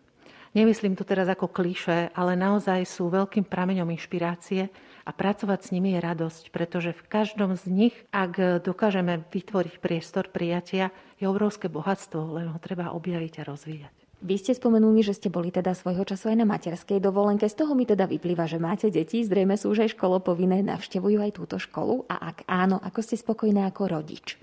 [0.54, 4.70] Nemyslím to teraz ako kliše, ale naozaj sú veľkým prameňom inšpirácie
[5.02, 10.30] a pracovať s nimi je radosť, pretože v každom z nich, ak dokážeme vytvoriť priestor
[10.30, 13.94] prijatia, je obrovské bohatstvo, len ho treba objaviť a rozvíjať.
[14.22, 17.42] Vy ste spomenuli, že ste boli teda svojho času aj na materskej dovolenke.
[17.50, 21.32] Z toho mi teda vyplýva, že máte deti, zrejme sú už aj školopovinné, navštevujú aj
[21.34, 22.06] túto školu.
[22.06, 24.38] A ak áno, ako ste spokojná ako rodič?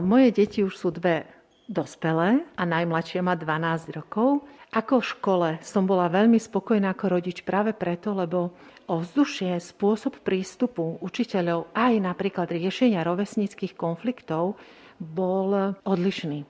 [0.00, 1.28] Moje deti už sú dve
[1.68, 4.48] dospelé a najmladšia má 12 rokov.
[4.76, 8.52] Ako v škole som bola veľmi spokojná ako rodič práve preto, lebo
[8.92, 14.60] ovzdušie, spôsob prístupu učiteľov aj napríklad riešenia rovesnických konfliktov
[15.00, 16.44] bol odlišný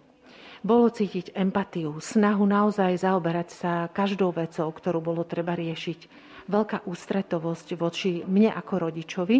[0.66, 6.25] bolo cítiť empatiu, snahu naozaj zaoberať sa každou vecou, ktorú bolo treba riešiť.
[6.46, 9.38] Veľká ústretovosť voči mne ako rodičovi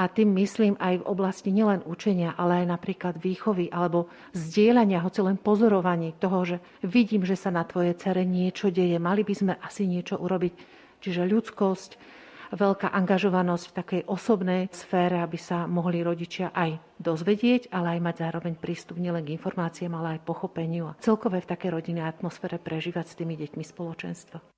[0.00, 5.20] a tým myslím aj v oblasti nielen učenia, ale aj napríklad výchovy alebo zdieľania, hoci
[5.20, 9.54] len pozorovaní toho, že vidím, že sa na tvojej cere niečo deje, mali by sme
[9.60, 10.52] asi niečo urobiť.
[11.04, 11.90] Čiže ľudskosť,
[12.52, 18.16] veľká angažovanosť v takej osobnej sfére, aby sa mohli rodičia aj dozvedieť, ale aj mať
[18.24, 23.04] zároveň prístup nielen k informáciám, ale aj pochopeniu a celkové v takej rodinnej atmosfére prežívať
[23.12, 24.57] s tými deťmi spoločenstvo.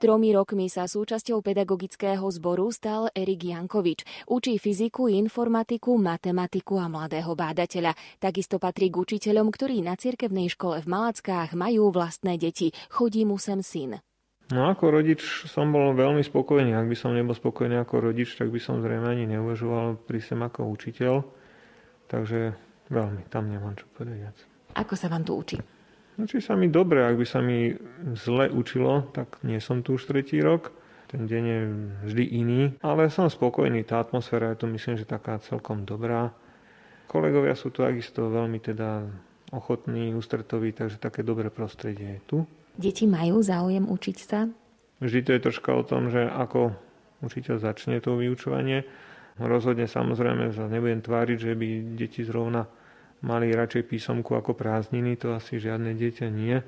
[0.00, 4.24] Tromi rokmi sa súčasťou pedagogického zboru stal Erik Jankovič.
[4.32, 7.92] Učí fyziku, informatiku, matematiku a mladého bádateľa.
[8.16, 12.72] Takisto patrí k učiteľom, ktorí na cirkevnej škole v Malackách majú vlastné deti.
[12.88, 14.00] Chodí mu sem syn.
[14.50, 16.74] No ako rodič som bol veľmi spokojný.
[16.74, 20.40] Ak by som nebol spokojný ako rodič, tak by som zrejme ani neuvažoval pri sem
[20.40, 21.22] ako učiteľ.
[22.10, 22.56] Takže
[22.90, 24.34] veľmi, tam nemám čo povedať.
[24.74, 25.60] Ako sa vám tu učí?
[26.20, 27.72] Učí sa mi dobre, ak by sa mi
[28.12, 30.68] zle učilo, tak nie som tu už tretí rok.
[31.08, 31.60] Ten deň je
[32.06, 36.30] vždy iný, ale som spokojný, tá atmosféra je tu myslím, že taká celkom dobrá.
[37.10, 39.08] Kolegovia sú tu takisto veľmi teda
[39.50, 42.38] ochotní, ústretoví, takže také dobré prostredie je tu.
[42.78, 44.46] Deti majú záujem učiť sa?
[45.02, 46.76] Vždy to je troška o tom, že ako
[47.24, 48.84] učiteľ začne to vyučovanie.
[49.40, 52.68] Rozhodne samozrejme sa nebudem tváriť, že by deti zrovna
[53.20, 56.58] mali radšej písomku ako prázdniny, to asi žiadne dieťa nie.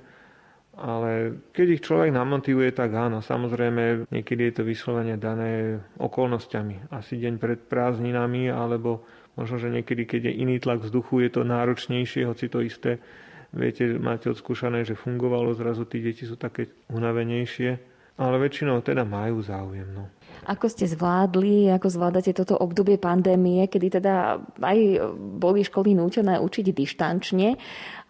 [0.72, 6.88] Ale keď ich človek namotivuje, tak áno, samozrejme, niekedy je to vyslovene dané okolnostiami.
[6.88, 9.05] Asi deň pred prázdninami, alebo
[9.36, 12.96] možno, že niekedy, keď je iný tlak vzduchu, je to náročnejšie, hoci to isté,
[13.53, 19.40] viete, máte odskúšané, že fungovalo, zrazu tí deti sú také unavenejšie ale väčšinou teda majú
[19.40, 19.88] záujem.
[19.88, 20.12] No.
[20.43, 24.78] Ako ste zvládli, ako zvládate toto obdobie pandémie, kedy teda aj
[25.38, 27.55] boli školy nútené učiť dištančne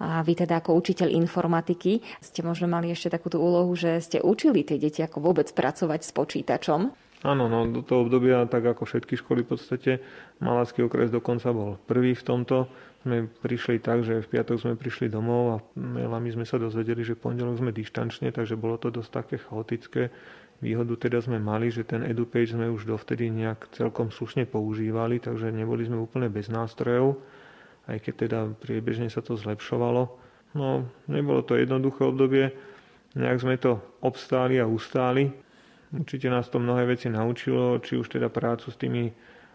[0.00, 4.64] a vy teda ako učiteľ informatiky ste možno mali ešte takúto úlohu, že ste učili
[4.64, 6.80] tie deti ako vôbec pracovať s počítačom?
[7.22, 9.92] Áno, no do toho obdobia, tak ako všetky školy v podstate,
[10.42, 12.66] Malácky okres dokonca bol prvý v tomto.
[13.06, 17.18] Sme prišli tak, že v piatok sme prišli domov a mailami sme sa dozvedeli, že
[17.18, 20.10] pondelok sme dištančne, takže bolo to dosť také chaotické.
[20.62, 25.50] Výhodu teda sme mali, že ten EduPage sme už dovtedy nejak celkom slušne používali, takže
[25.50, 27.18] neboli sme úplne bez nástrojov,
[27.90, 30.06] aj keď teda priebežne sa to zlepšovalo.
[30.54, 32.54] No, nebolo to jednoduché obdobie,
[33.18, 35.34] nejak sme to obstáli a ustáli.
[35.90, 39.10] Určite nás to mnohé veci naučilo, či už teda prácu s tými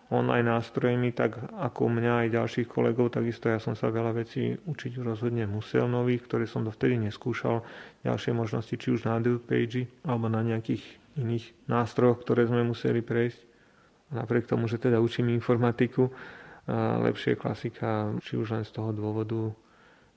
[0.08, 5.04] online nástrojmi, tak ako mňa aj ďalších kolegov, takisto ja som sa veľa vecí učiť
[5.04, 7.60] rozhodne musel nových, ktoré som dovtedy neskúšal.
[8.08, 10.84] Ďalšie možnosti, či už na Adobe Page alebo na nejakých
[11.20, 13.40] iných nástrojoch, ktoré sme museli prejsť.
[14.16, 16.08] Napriek tomu, že teda učím informatiku,
[17.04, 19.52] lepšie klasika, či už len z toho dôvodu,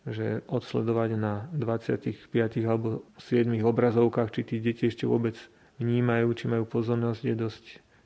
[0.06, 2.30] že odsledovať na 25
[2.62, 5.34] alebo 7 obrazovkách, či tí deti ešte vôbec
[5.82, 7.64] vnímajú, či majú pozornosť, je dosť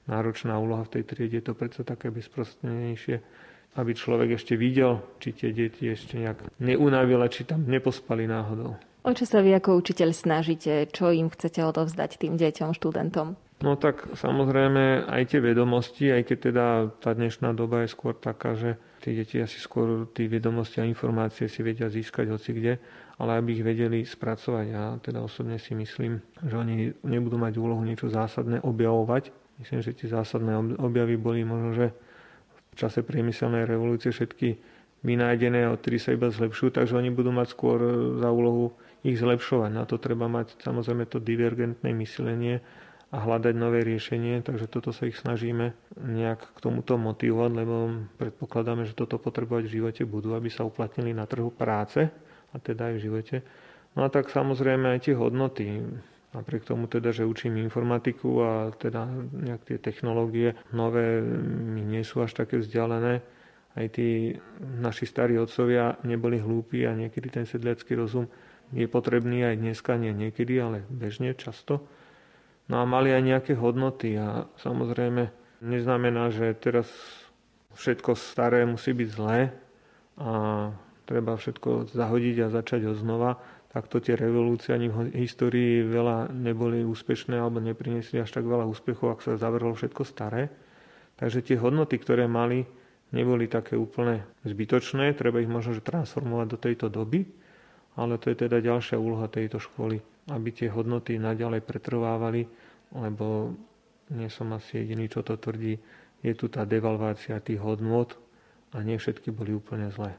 [0.09, 1.41] náročná úloha v tej triede.
[1.41, 3.17] Je to predsa také bezprostrednejšie,
[3.75, 8.79] aby človek ešte videl, či tie deti ešte nejak neunavili, či tam nepospali náhodou.
[9.05, 10.89] O čo sa vy ako učiteľ snažíte?
[10.89, 13.37] Čo im chcete odovzdať tým deťom, študentom?
[13.61, 16.67] No tak samozrejme aj tie vedomosti, aj keď teda
[17.01, 21.53] tá dnešná doba je skôr taká, že tí deti asi skôr tie vedomosti a informácie
[21.53, 22.81] si vedia získať hoci kde,
[23.21, 24.65] ale aby ich vedeli spracovať.
[24.73, 29.44] Ja teda osobne si myslím, že oni nebudú mať úlohu niečo zásadné objavovať.
[29.63, 31.87] Myslím, že tie zásadné objavy boli možno, že
[32.75, 34.59] v čase priemyselnej revolúcie všetky
[35.05, 37.79] vynájdené a odtedy sa iba zlepšujú, takže oni budú mať skôr
[38.19, 38.75] za úlohu
[39.05, 39.71] ich zlepšovať.
[39.71, 42.65] Na to treba mať samozrejme to divergentné myslenie
[43.15, 45.71] a hľadať nové riešenie, takže toto sa ich snažíme
[46.03, 47.75] nejak k tomuto motivovať, lebo
[48.19, 52.11] predpokladáme, že toto potrebovať v živote budú, aby sa uplatnili na trhu práce
[52.51, 53.37] a teda aj v živote.
[53.95, 55.79] No a tak samozrejme aj tie hodnoty.
[56.35, 62.27] Napriek tomu teda, že učím informatiku a teda nejak tie technológie nové mi nie sú
[62.27, 63.23] až také vzdialené.
[63.75, 68.27] Aj tí naši starí otcovia neboli hlúpi a niekedy ten sedliacký rozum
[68.75, 71.87] je potrebný aj dneska, nie niekedy, ale bežne, často.
[72.67, 75.31] No a mali aj nejaké hodnoty a samozrejme
[75.63, 76.91] neznamená, že teraz
[77.79, 79.53] všetko staré musí byť zlé
[80.19, 80.31] a
[81.05, 83.31] treba všetko zahodiť a začať od znova.
[83.75, 89.19] Takto tie revolúcie ani v histórii veľa neboli úspešné alebo neprinesli až tak veľa úspechov,
[89.19, 90.47] ak sa zavrhlo všetko staré.
[91.19, 92.63] Takže tie hodnoty, ktoré mali,
[93.11, 97.27] neboli také úplne zbytočné, treba ich možno že transformovať do tejto doby,
[97.99, 99.99] ale to je teda ďalšia úloha tejto školy
[100.33, 102.49] aby tie hodnoty naďalej pretrvávali,
[102.97, 103.53] lebo
[104.15, 105.77] nie som asi jediný, čo to tvrdí,
[106.25, 108.17] je tu tá devalvácia tých hodnot
[108.73, 110.17] a nie všetky boli úplne zlé.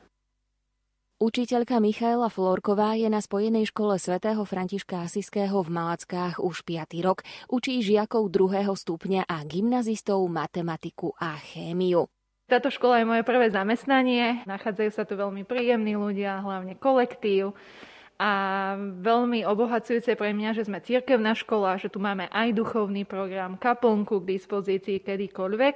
[1.16, 6.92] Učiteľka Michaela Florková je na Spojenej škole svätého Františka Asiského v Malackách už 5.
[7.08, 7.24] rok.
[7.48, 12.12] Učí žiakov druhého stupňa a gymnazistov matematiku a chémiu.
[12.52, 14.44] Táto škola je moje prvé zamestnanie.
[14.44, 17.56] Nachádzajú sa tu veľmi príjemní ľudia, hlavne kolektív
[18.20, 18.32] a
[18.76, 24.20] veľmi obohacujúce pre mňa, že sme cirkevná škola, že tu máme aj duchovný program, kaplnku
[24.20, 25.76] k dispozícii kedykoľvek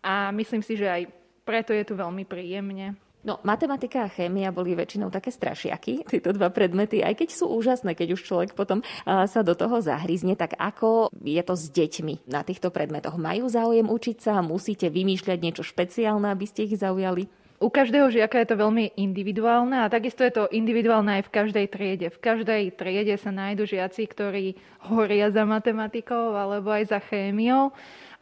[0.00, 1.02] a myslím si, že aj
[1.44, 3.11] preto je tu veľmi príjemne.
[3.22, 7.94] No, matematika a chémia boli väčšinou také strašiaky, tieto dva predmety, aj keď sú úžasné,
[7.94, 12.42] keď už človek potom sa do toho zahryzne, tak ako je to s deťmi na
[12.42, 13.14] týchto predmetoch?
[13.14, 14.42] Majú záujem učiť sa?
[14.42, 17.30] Musíte vymýšľať niečo špeciálne, aby ste ich zaujali?
[17.62, 21.66] U každého žiaka je to veľmi individuálne a takisto je to individuálne aj v každej
[21.70, 22.10] triede.
[22.10, 24.58] V každej triede sa nájdu žiaci, ktorí
[24.90, 27.70] horia za matematikou alebo aj za chémiou,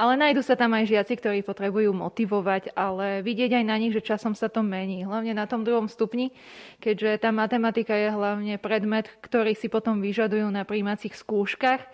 [0.01, 4.01] ale nájdu sa tam aj žiaci, ktorí potrebujú motivovať, ale vidieť aj na nich, že
[4.01, 5.05] časom sa to mení.
[5.05, 6.33] Hlavne na tom druhom stupni,
[6.81, 11.85] keďže tá matematika je hlavne predmet, ktorý si potom vyžadujú na príjmacích skúškach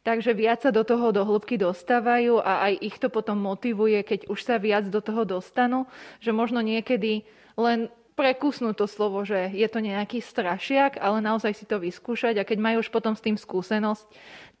[0.00, 4.32] takže viac sa do toho do hĺbky dostávajú a aj ich to potom motivuje, keď
[4.32, 5.84] už sa viac do toho dostanú,
[6.24, 7.28] že možno niekedy
[7.60, 12.44] len prekusnú to slovo, že je to nejaký strašiak, ale naozaj si to vyskúšať a
[12.44, 14.04] keď majú už potom s tým skúsenosť,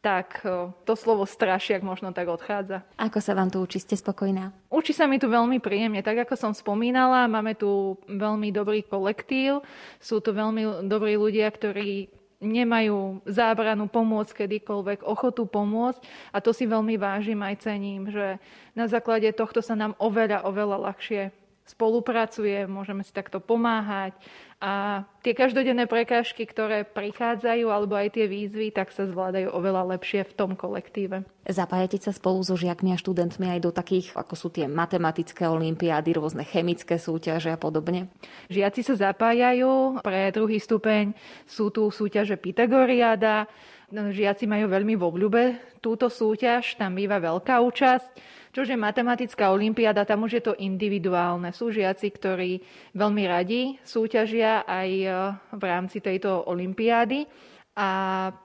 [0.00, 0.40] tak
[0.88, 2.84] to slovo strašiak možno tak odchádza.
[2.96, 3.76] Ako sa vám tu učí?
[3.76, 4.52] Ste spokojná?
[4.72, 6.00] Učí sa mi tu veľmi príjemne.
[6.00, 9.60] Tak ako som spomínala, máme tu veľmi dobrý kolektív.
[10.00, 12.08] Sú tu veľmi dobrí ľudia, ktorí
[12.40, 16.00] nemajú zábranu pomôcť kedykoľvek, ochotu pomôcť
[16.32, 18.40] a to si veľmi vážim aj cením, že
[18.72, 21.36] na základe tohto sa nám oveľa, oveľa ľahšie
[21.70, 24.18] spolupracuje, môžeme si takto pomáhať
[24.60, 30.28] a tie každodenné prekážky, ktoré prichádzajú, alebo aj tie výzvy, tak sa zvládajú oveľa lepšie
[30.28, 31.24] v tom kolektíve.
[31.48, 36.12] Zapájate sa spolu so žiakmi a študentmi aj do takých, ako sú tie matematické olimpiády,
[36.12, 38.12] rôzne chemické súťaže a podobne?
[38.52, 40.04] Žiaci sa zapájajú.
[40.04, 41.16] Pre druhý stupeň
[41.48, 43.48] sú tu súťaže Pythagoriada.
[43.90, 45.42] Žiaci majú veľmi v obľúbe
[45.80, 48.12] túto súťaž, tam býva veľká účasť.
[48.50, 51.54] Čože matematická olimpiáda, tam už je to individuálne.
[51.54, 52.58] Sú žiaci, ktorí
[52.98, 55.08] veľmi radi súťažia aj e,
[55.54, 57.30] v rámci tejto olimpiády.
[57.78, 57.88] A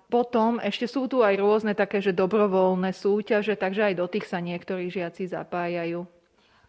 [0.06, 4.38] potom ešte sú tu aj rôzne také, že dobrovoľné súťaže, takže aj do tých sa
[4.38, 6.06] niektorí žiaci zapájajú.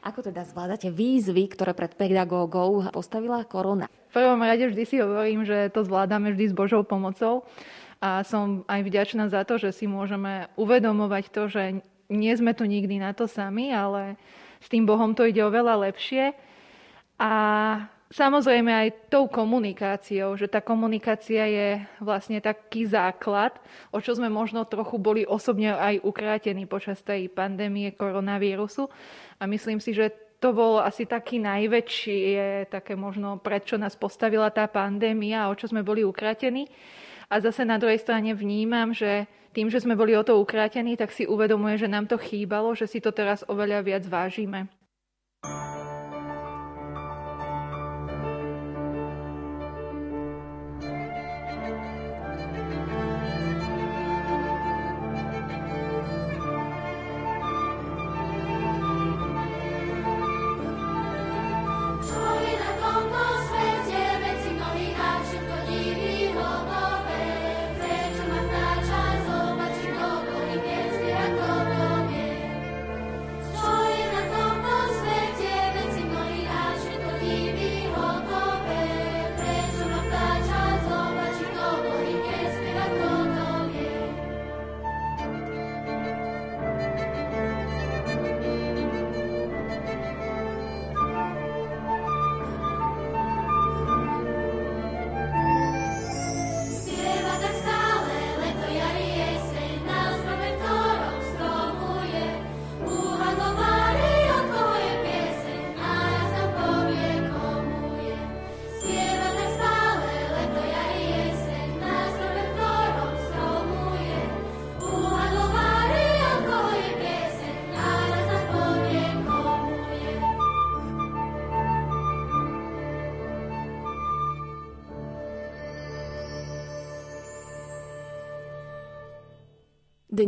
[0.01, 3.91] Ako teda zvládate výzvy, ktoré pred pedagógov postavila korona?
[4.09, 7.45] V prvom rade vždy si hovorím, že to zvládame vždy s Božou pomocou
[8.01, 11.63] a som aj vďačná za to, že si môžeme uvedomovať to, že
[12.11, 14.19] nie sme tu nikdy na to sami, ale
[14.63, 16.35] s tým Bohom to ide oveľa lepšie.
[17.17, 17.33] A
[18.13, 23.57] samozrejme aj tou komunikáciou, že tá komunikácia je vlastne taký základ,
[23.91, 28.87] o čo sme možno trochu boli osobne aj ukrátení počas tej pandémie koronavírusu.
[29.41, 34.69] A myslím si, že to bol asi taký najväčšie, také možno prečo nás postavila tá
[34.69, 36.69] pandémia, o čo sme boli ukrátení.
[37.27, 39.27] A zase na druhej strane vnímam, že
[39.57, 42.85] tým, že sme boli o to ukrátení, tak si uvedomuje, že nám to chýbalo, že
[42.85, 44.69] si to teraz oveľa viac vážime.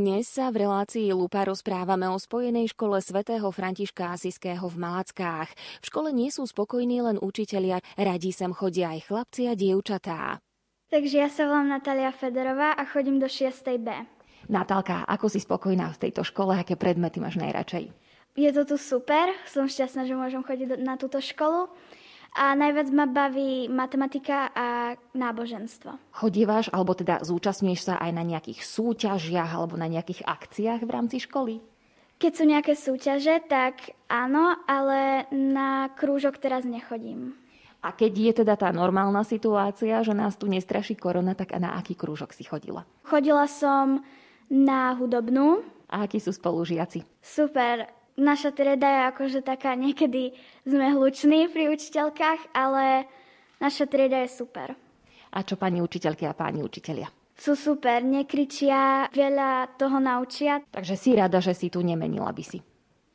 [0.09, 5.53] Dnes sa v relácii Lupa rozprávame o spojenej škole svätého Františka Asiského v Malackách.
[5.53, 10.41] V škole nie sú spokojní len učitelia, radi sem chodia aj chlapci a dievčatá.
[10.89, 13.53] Takže ja sa volám Natália Federová a chodím do 6.
[13.85, 13.93] B.
[14.49, 16.57] Natálka, ako si spokojná v tejto škole?
[16.57, 17.93] Aké predmety máš najradšej?
[18.33, 21.69] Je to tu super, som šťastná, že môžem chodiť na túto školu.
[22.39, 25.99] A najviac ma baví matematika a náboženstvo.
[26.15, 31.19] Chodívaš, alebo teda zúčastňuješ sa aj na nejakých súťažiach alebo na nejakých akciách v rámci
[31.19, 31.59] školy?
[32.23, 37.35] Keď sú nejaké súťaže, tak áno, ale na krúžok teraz nechodím.
[37.83, 41.99] A keď je teda tá normálna situácia, že nás tu nestraší korona, tak na aký
[41.99, 42.87] krúžok si chodila?
[43.03, 44.03] Chodila som
[44.47, 45.63] na hudobnú.
[45.91, 47.03] A akí sú spolužiaci?
[47.19, 50.35] Super naša trieda je akože taká, niekedy
[50.67, 53.07] sme hluční pri učiteľkách, ale
[53.63, 54.75] naša trieda je super.
[55.31, 57.09] A čo pani učiteľky a páni učiteľia?
[57.39, 60.59] Sú super, nekričia, veľa toho naučia.
[60.75, 62.59] Takže si rada, že si tu nemenila by si?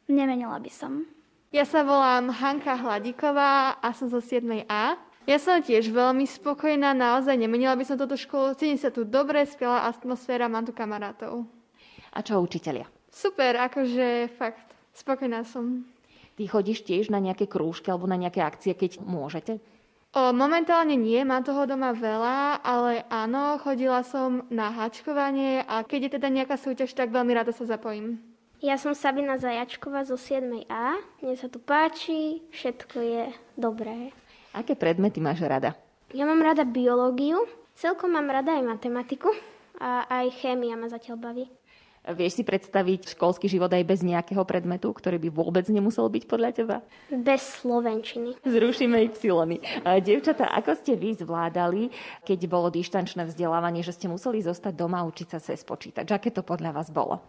[0.07, 1.03] Nemenila by som.
[1.51, 4.95] Ja sa volám Hanka Hladíková a som zo 7A.
[5.23, 8.55] Ja som tiež veľmi spokojná, naozaj nemenila by som túto školu.
[8.55, 11.43] Cítim sa tu dobre, skvelá atmosféra, mám tu kamarátov.
[12.15, 12.87] A čo učiteľia?
[13.11, 15.89] Super, akože fakt Spokojná som.
[16.33, 19.61] Ty chodíš tiež na nejaké krúžky alebo na nejaké akcie, keď môžete?
[20.13, 25.99] O, momentálne nie, mám toho doma veľa, ale áno, chodila som na hačkovanie a keď
[26.05, 28.21] je teda nejaká súťaž, tak veľmi rada sa zapojím.
[28.61, 31.01] Ja som Sabina Zajačková zo 7A.
[31.19, 33.23] Mne sa tu páči, všetko je
[33.57, 34.13] dobré.
[34.53, 35.73] Aké predmety máš rada?
[36.13, 39.33] Ja mám rada biológiu, celkom mám rada aj matematiku
[39.81, 41.45] a aj chémia ma zatiaľ baví.
[42.03, 46.49] Vieš si predstaviť školský život aj bez nejakého predmetu, ktorý by vôbec nemusel byť podľa
[46.51, 46.77] teba?
[47.07, 48.43] Bez slovenčiny.
[48.43, 49.63] Zrušíme ich silami.
[50.03, 51.95] Dievčatá, ako ste vy zvládali,
[52.27, 56.11] keď bolo dištančné vzdelávanie, že ste museli zostať doma a učiť sa cez počítač?
[56.11, 57.23] Aké to podľa vás bolo?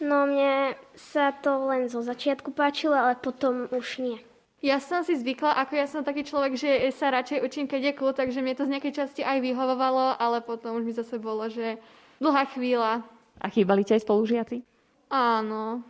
[0.00, 4.18] No mne sa to len zo začiatku páčilo, ale potom už nie.
[4.64, 7.96] Ja som si zvykla, ako ja som taký človek, že sa radšej učím, keď je
[8.00, 11.44] kľud, takže mne to z nejakej časti aj vyhovovalo, ale potom už mi zase bolo,
[11.52, 11.76] že
[12.16, 13.04] dlhá chvíľa
[13.44, 14.64] a chýbali ti aj spolužiaci?
[15.12, 15.84] Áno,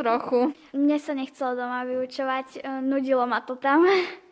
[0.00, 0.56] trochu.
[0.72, 3.84] Mne sa nechcelo doma vyučovať, e, nudilo ma to tam.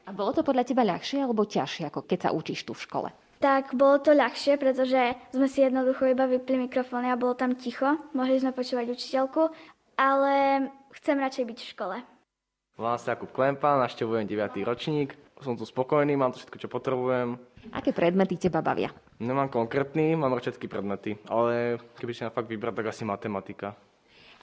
[0.04, 3.08] A bolo to podľa teba ľahšie alebo ťažšie, ako keď sa učíš tu v škole?
[3.40, 8.00] Tak bolo to ľahšie, pretože sme si jednoducho iba vypli mikrofóny a bolo tam ticho.
[8.16, 9.52] Mohli sme počúvať učiteľku,
[10.00, 10.32] ale
[10.96, 11.96] chcem radšej byť v škole.
[12.74, 14.64] Volám sa Jakub Klempa, naštevujem 9.
[14.64, 15.12] ročník.
[15.44, 17.36] Som tu spokojný, mám to všetko, čo potrebujem.
[17.72, 18.92] Aké predmety teba bavia?
[19.22, 23.78] Nemám konkrétny, mám všetky predmety, ale keby si na fakt vybrať, tak asi matematika.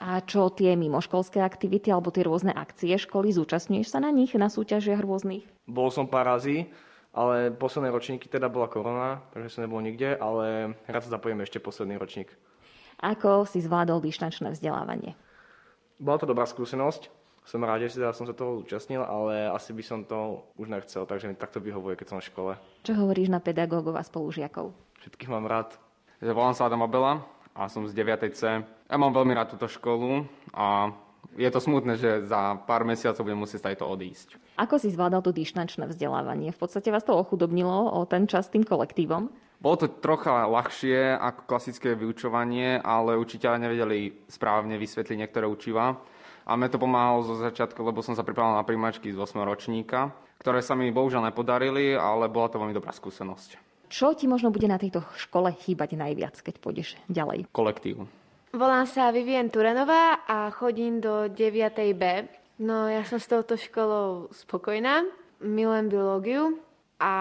[0.01, 4.49] A čo tie mimoškolské aktivity alebo tie rôzne akcie školy, zúčastňuješ sa na nich, na
[4.49, 5.45] súťažiach rôznych?
[5.69, 6.65] Bol som pár razy,
[7.13, 11.61] ale posledné ročníky teda bola korona, takže som nebol nikde, ale rád sa zapojím ešte
[11.61, 12.33] posledný ročník.
[12.97, 15.13] Ako si zvládol dištančné vzdelávanie?
[16.01, 17.13] Bola to dobrá skúsenosť,
[17.45, 21.09] som rád, že teda som sa toho účastnil, ale asi by som to už nechcel,
[21.09, 22.51] takže mi takto vyhovuje, keď som v škole.
[22.85, 24.71] Čo hovoríš na pedagógov a spolužiakov?
[25.01, 25.73] Všetkých mám rád.
[26.21, 27.25] Volám sa Adam Abela
[27.57, 28.37] a som z 9.
[28.37, 28.61] C.
[28.61, 30.93] Ja mám veľmi rád túto školu a
[31.33, 34.35] je to smutné, že za pár mesiacov budem musieť to odísť.
[34.59, 36.53] Ako si zvládal to dištančné vzdelávanie?
[36.53, 39.31] V podstate vás to ochudobnilo o ten čas tým kolektívom?
[39.61, 46.01] Bolo to trocha ľahšie ako klasické vyučovanie, ale učiteľe nevedeli správne vysvetliť niektoré učiva.
[46.45, 50.13] A mne to pomáhalo zo začiatku, lebo som sa pripravil na príjmačky z 8 ročníka,
[50.41, 53.71] ktoré sa mi bohužiaľ nepodarili, ale bola to veľmi dobrá skúsenosť.
[53.91, 57.51] Čo ti možno bude na tejto škole chýbať najviac, keď pôjdeš ďalej?
[57.51, 58.07] Kolektív.
[58.51, 61.37] Volám sa Vivien Turenová a chodím do 9.
[61.95, 62.03] B.
[62.59, 65.07] No ja som s touto školou spokojná,
[65.39, 66.43] milujem biológiu
[66.99, 67.13] a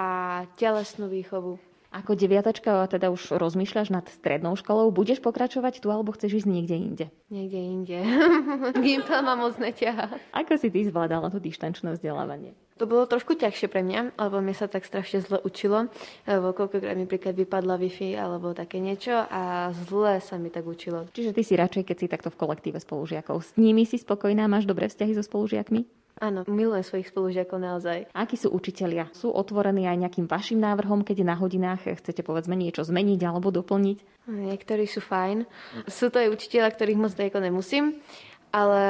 [0.59, 1.70] telesnú výchovu.
[1.91, 6.77] Ako deviatačka teda už rozmýšľaš nad strednou školou, budeš pokračovať tu alebo chceš ísť niekde
[6.79, 7.07] inde?
[7.35, 7.99] Niekde inde.
[8.87, 10.15] Gimpel ma moc neťahá.
[10.31, 12.55] Ako si ty zvládala to dištančné vzdelávanie?
[12.79, 15.91] To bolo trošku ťažšie pre mňa, lebo mi sa tak strašne zle učilo.
[16.25, 21.11] Lebo koľkokrát mi príklad vypadla Wi-Fi alebo také niečo a zle sa mi tak učilo.
[21.13, 23.43] Čiže ty si radšej, keď si takto v kolektíve spolužiakov.
[23.43, 26.00] S nimi si spokojná, máš dobré vzťahy so spolužiakmi?
[26.21, 28.13] Áno, milujem svojich spolužiakov naozaj.
[28.13, 29.09] Akí sú učitelia?
[29.17, 34.29] Sú otvorení aj nejakým vašim návrhom, keď na hodinách chcete povedzme niečo zmeniť alebo doplniť?
[34.29, 35.49] Niektorí sú fajn.
[35.89, 38.05] Sú to aj učiteľia, ktorých moc dajko nemusím,
[38.53, 38.83] ale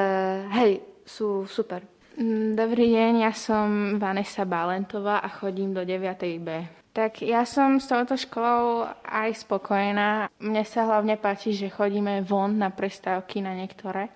[0.58, 1.86] hej, sú super.
[2.18, 6.42] Mm, dobrý deň, ja som Vanessa Balentová a chodím do 9.
[6.42, 6.66] B.
[6.90, 10.26] Tak ja som s touto školou aj spokojná.
[10.42, 14.10] Mne sa hlavne páči, že chodíme von na prestávky na niektoré.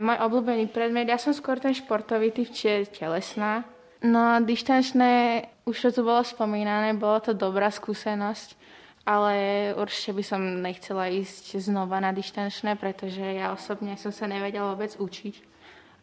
[0.00, 3.68] Môj obľúbený predmet, ja som skôr ten športový typ, čiže telesná.
[4.00, 8.56] No, dištančné, už to bolo spomínané, bolo to dobrá skúsenosť,
[9.04, 9.34] ale
[9.76, 14.96] určite by som nechcela ísť znova na dištančné, pretože ja osobne som sa nevedela vôbec
[14.96, 15.34] učiť.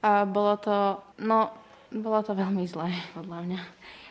[0.06, 1.50] A bolo to, no,
[1.90, 3.60] bolo to veľmi zlé, podľa mňa.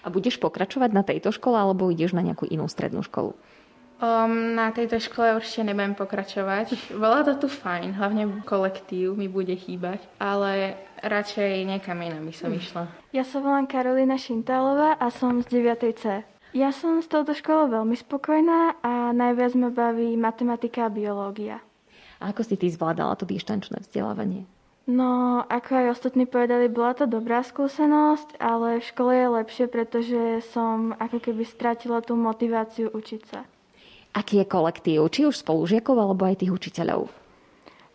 [0.03, 3.39] A budeš pokračovať na tejto škole, alebo ideš na nejakú inú strednú školu?
[3.97, 6.93] Um, na tejto škole určite nebudem pokračovať.
[7.01, 12.53] Bolo to tu fajn, hlavne kolektív mi bude chýbať, ale radšej niekam inam by som
[12.53, 12.61] hm.
[12.61, 12.83] išla.
[13.17, 15.97] Ja sa volám Karolina Šintálová a som z 9.
[15.97, 16.21] C.
[16.53, 21.65] Ja som s touto školou veľmi spokojná a najviac ma baví matematika a biológia.
[22.21, 24.45] A ako si ty zvládala to dištančné vzdelávanie?
[24.87, 30.23] No, ako aj ostatní povedali, bola to dobrá skúsenosť, ale v škole je lepšie, pretože
[30.53, 33.49] som ako keby stratila tú motiváciu učiť sa.
[34.17, 37.13] Aký je kolektív, či už spolužiakov, alebo aj tých učiteľov?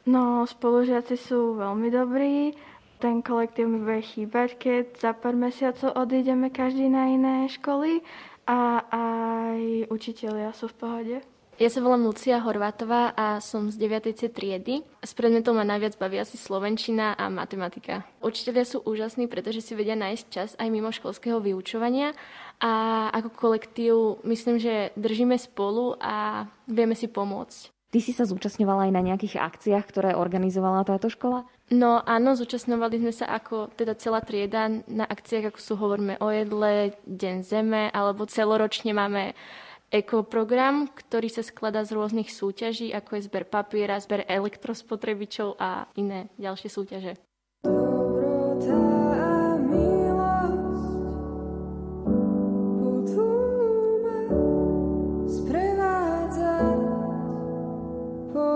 [0.06, 2.54] No, spolužiaci sú veľmi dobrí.
[3.02, 8.06] Ten kolektív mi bude chýbať, keď za pár mesiacov odídeme každý na iné školy
[8.46, 11.18] a aj učitelia sú v pohode.
[11.62, 14.18] Ja sa volám Lucia Horvátová a som z 9.
[14.18, 14.82] C triedy.
[15.02, 18.02] S predmetom ma najviac baví asi slovenčina a matematika.
[18.18, 22.18] Učitelia sú úžasní, pretože si vedia nájsť čas aj mimo školského vyučovania
[22.62, 27.74] a ako kolektív myslím, že držíme spolu a vieme si pomôcť.
[27.92, 31.44] Ty si sa zúčastňovala aj na nejakých akciách, ktoré organizovala táto škola?
[31.76, 36.32] No áno, zúčastňovali sme sa ako teda celá trieda na akciách, ako sú hovoríme o
[36.32, 39.36] jedle, Deň zeme, alebo celoročne máme
[39.92, 46.32] ekoprogram, ktorý sa skladá z rôznych súťaží, ako je zber papiera, zber elektrospotrebičov a iné
[46.40, 47.20] ďalšie súťaže.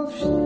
[0.06, 0.45] V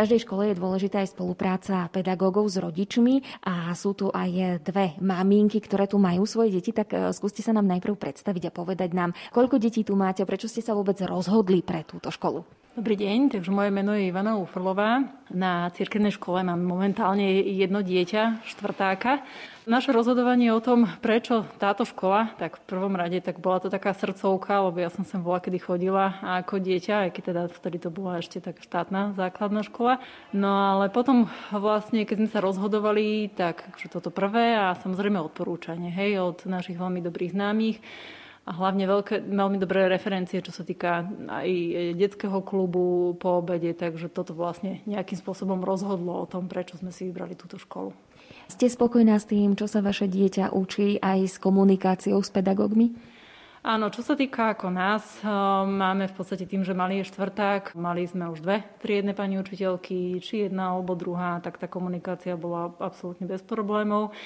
[0.00, 5.60] každej škole je dôležitá aj spolupráca pedagógov s rodičmi a sú tu aj dve maminky,
[5.60, 9.12] ktoré tu majú svoje deti, tak e, skúste sa nám najprv predstaviť a povedať nám,
[9.28, 12.59] koľko detí tu máte prečo ste sa vôbec rozhodli pre túto školu.
[12.80, 15.04] Dobrý deň, takže moje meno je Ivana Ufrlová.
[15.28, 19.20] Na cirkevnej škole mám momentálne jedno dieťa, štvrtáka.
[19.68, 23.92] Naše rozhodovanie o tom, prečo táto škola, tak v prvom rade tak bola to taká
[23.92, 27.92] srdcovka, lebo ja som sem bola, kedy chodila ako dieťa, aj keď teda vtedy to
[27.92, 30.00] bola ešte tak štátna základná škola.
[30.32, 35.92] No ale potom vlastne, keď sme sa rozhodovali, tak že toto prvé a samozrejme odporúčanie,
[35.92, 37.76] hej, od našich veľmi dobrých známych,
[38.50, 41.48] a hlavne veľké, veľmi dobré referencie, čo sa týka aj
[41.94, 47.06] detského klubu po obede, takže toto vlastne nejakým spôsobom rozhodlo o tom, prečo sme si
[47.06, 47.94] vybrali túto školu.
[48.50, 52.90] Ste spokojná s tým, čo sa vaše dieťa učí aj s komunikáciou s pedagógmi?
[53.60, 55.28] Áno, čo sa týka ako nás, eh,
[55.68, 60.16] máme v podstate tým, že mali je štvrták, mali sme už dve triedne pani učiteľky,
[60.24, 64.16] či jedna alebo druhá, tak tá komunikácia bola absolútne bez problémov.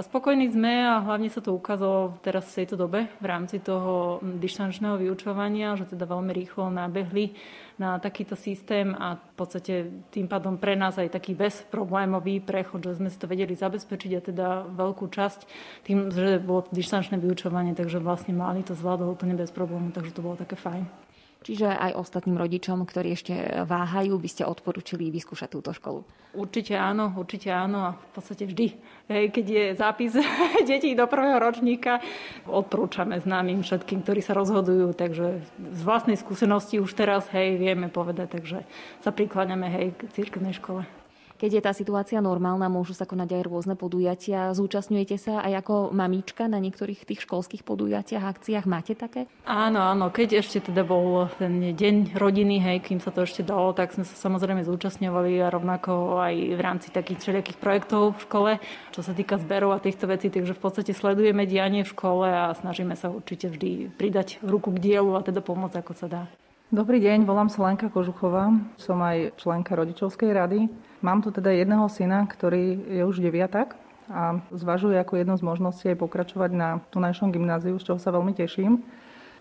[0.00, 4.16] A spokojní sme a hlavne sa to ukázalo teraz v tejto dobe v rámci toho
[4.24, 7.36] dištančného vyučovania, že teda veľmi rýchlo nabehli
[7.76, 12.96] na takýto systém a v podstate tým pádom pre nás aj taký bezproblémový prechod, že
[12.96, 15.40] sme si to vedeli zabezpečiť a teda veľkú časť
[15.84, 20.24] tým, že bolo dištančné vyučovanie, takže vlastne mali to zvládol úplne bez problému, takže to
[20.24, 21.09] bolo také fajn.
[21.40, 23.32] Čiže aj ostatným rodičom, ktorí ešte
[23.64, 26.04] váhajú, by ste odporúčili vyskúšať túto školu?
[26.36, 28.76] Určite áno, určite áno a v podstate vždy.
[29.08, 30.12] Keď je zápis
[30.68, 32.04] detí do prvého ročníka,
[32.44, 38.36] odporúčame známym všetkým, ktorí sa rozhodujú, takže z vlastnej skúsenosti už teraz hej, vieme povedať,
[38.36, 38.62] takže
[39.00, 40.99] sa prikláňame hej k cirkevnej škole.
[41.40, 44.52] Keď je tá situácia normálna, môžu sa konať aj rôzne podujatia.
[44.52, 48.68] Zúčastňujete sa aj ako mamička na niektorých tých školských podujatiach, akciách?
[48.68, 49.24] Máte také?
[49.48, 50.12] Áno, áno.
[50.12, 54.04] Keď ešte teda bol ten deň rodiny, hej, kým sa to ešte dalo, tak sme
[54.04, 58.50] sa samozrejme zúčastňovali a rovnako aj v rámci takých všelijakých projektov v škole,
[58.92, 60.28] čo sa týka zberov a týchto vecí.
[60.28, 64.92] Takže v podstate sledujeme dianie v škole a snažíme sa určite vždy pridať ruku k
[64.92, 66.22] dielu a teda pomôcť, ako sa dá.
[66.68, 70.89] Dobrý deň, volám sa Lenka Kožuchová, som aj členka rodičovskej rady.
[71.00, 73.72] Mám tu teda jedného syna, ktorý je už deviatak
[74.12, 78.36] a zvažuje ako jednu z možností aj pokračovať na tunajšom gymnáziu, z čoho sa veľmi
[78.36, 78.84] teším.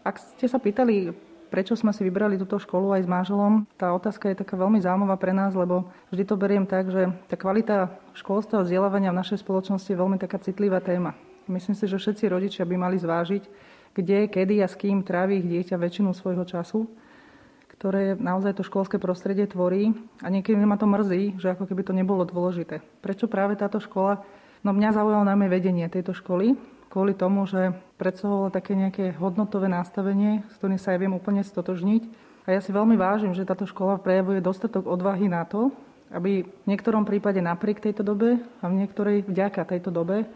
[0.08, 1.12] Ak ste sa pýtali,
[1.52, 5.20] prečo sme si vybrali túto školu aj s máželom, tá otázka je taká veľmi zaujímavá
[5.20, 9.44] pre nás, lebo vždy to beriem tak, že tá kvalita školstva a vzdelávania v našej
[9.44, 11.12] spoločnosti je veľmi taká citlivá téma.
[11.52, 13.44] Myslím si, že všetci rodičia by mali zvážiť,
[13.92, 16.88] kde, kedy a s kým trávi ich dieťa väčšinu svojho času
[17.80, 21.96] ktoré naozaj to školské prostredie tvorí a niekedy ma to mrzí, že ako keby to
[21.96, 22.84] nebolo dôležité.
[23.00, 24.28] Prečo práve táto škola?
[24.68, 26.60] No mňa zaujalo najmä vedenie tejto školy,
[26.92, 32.04] kvôli tomu, že predstavovalo také nejaké hodnotové nastavenie, s ktorým sa aj viem úplne stotožniť.
[32.52, 35.72] A ja si veľmi vážim, že táto škola prejavuje dostatok odvahy na to,
[36.12, 40.28] aby v niektorom prípade napriek tejto dobe a v niektorej vďaka tejto dobe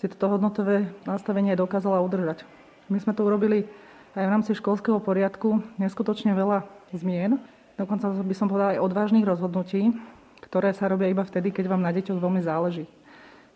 [0.00, 2.48] si toto hodnotové nastavenie dokázala udržať.
[2.88, 3.68] My sme to urobili
[4.16, 7.40] aj v rámci školského poriadku neskutočne veľa zmien,
[7.74, 9.94] dokonca by som povedala aj odvážnych rozhodnutí,
[10.46, 12.86] ktoré sa robia iba vtedy, keď vám na deťoch veľmi záleží.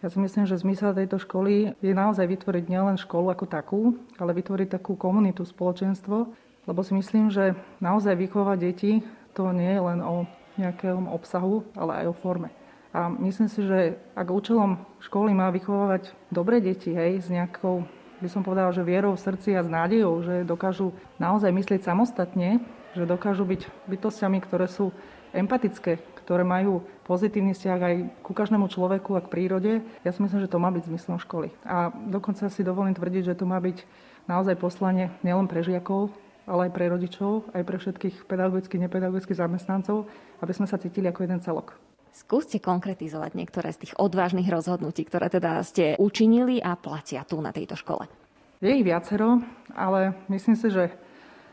[0.00, 3.80] Ja si myslím, že zmysel tejto školy je naozaj vytvoriť nielen školu ako takú,
[4.16, 6.32] ale vytvoriť takú komunitu, spoločenstvo,
[6.64, 7.52] lebo si myslím, že
[7.84, 9.04] naozaj vychovať deti
[9.36, 10.24] to nie je len o
[10.56, 12.48] nejakom obsahu, ale aj o forme.
[12.90, 17.86] A myslím si, že ak účelom školy má vychovávať dobré deti, hej, s nejakou,
[18.18, 20.90] by som povedala, že vierou v srdci a s nádejou, že dokážu
[21.22, 22.58] naozaj myslieť samostatne,
[22.94, 24.90] že dokážu byť bytostiami, ktoré sú
[25.30, 29.72] empatické, ktoré majú pozitívny vzťah aj ku každému človeku a k prírode.
[30.06, 31.50] Ja si myslím, že to má byť zmyslom školy.
[31.66, 33.82] A dokonca si dovolím tvrdiť, že to má byť
[34.30, 36.10] naozaj poslanie nielen pre žiakov,
[36.46, 40.10] ale aj pre rodičov, aj pre všetkých pedagogických, nepedagogických zamestnancov,
[40.42, 41.78] aby sme sa cítili ako jeden celok.
[42.10, 47.54] Skúste konkretizovať niektoré z tých odvážnych rozhodnutí, ktoré teda ste učinili a platia tu na
[47.54, 48.10] tejto škole.
[48.58, 49.38] Je ich viacero,
[49.72, 50.90] ale myslím si, že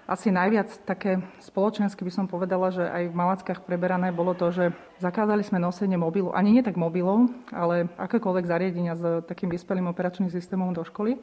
[0.08, 4.72] asi najviac také spoločensky by som povedala, že aj v Malackách preberané bolo to, že
[5.04, 10.32] zakázali sme nosenie mobilu, ani nie tak mobilov, ale akékoľvek zariadenia s takým vyspelým operačným
[10.32, 11.20] systémom do školy.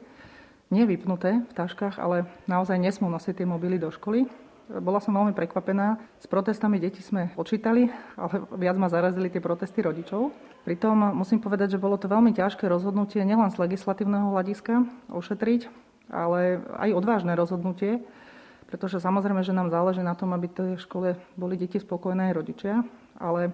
[0.69, 4.29] Nie vypnuté v taškách, ale naozaj nesmú nosiť tie mobily do školy.
[4.65, 6.01] Bola som veľmi prekvapená.
[6.17, 10.33] S protestami deti sme počítali, ale viac ma zarazili tie protesty rodičov.
[10.65, 15.69] Pritom musím povedať, že bolo to veľmi ťažké rozhodnutie nielen z legislatívneho hľadiska ošetriť,
[16.09, 18.01] ale aj odvážne rozhodnutie,
[18.65, 22.81] pretože samozrejme, že nám záleží na tom, aby v škole boli deti spokojné aj rodičia,
[23.17, 23.53] ale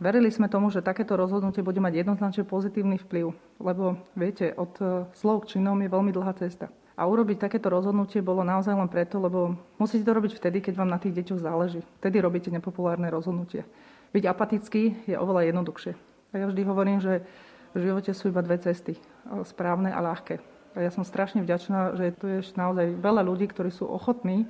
[0.00, 4.84] verili sme tomu, že takéto rozhodnutie bude mať jednoznačne pozitívny vplyv, lebo viete, od e,
[5.12, 6.72] slov k činom je veľmi dlhá cesta.
[6.98, 10.90] A urobiť takéto rozhodnutie bolo naozaj len preto, lebo musíte to robiť vtedy, keď vám
[10.90, 11.86] na tých deťoch záleží.
[12.02, 13.62] Vtedy robíte nepopulárne rozhodnutie.
[14.10, 15.92] Byť apatický je oveľa jednoduchšie.
[15.94, 17.22] A ja vždy hovorím, že
[17.70, 18.98] v živote sú iba dve cesty.
[19.46, 20.57] Správne a ľahké.
[20.76, 24.44] Ja som strašne vďačná, že tu je naozaj veľa ľudí, ktorí sú ochotní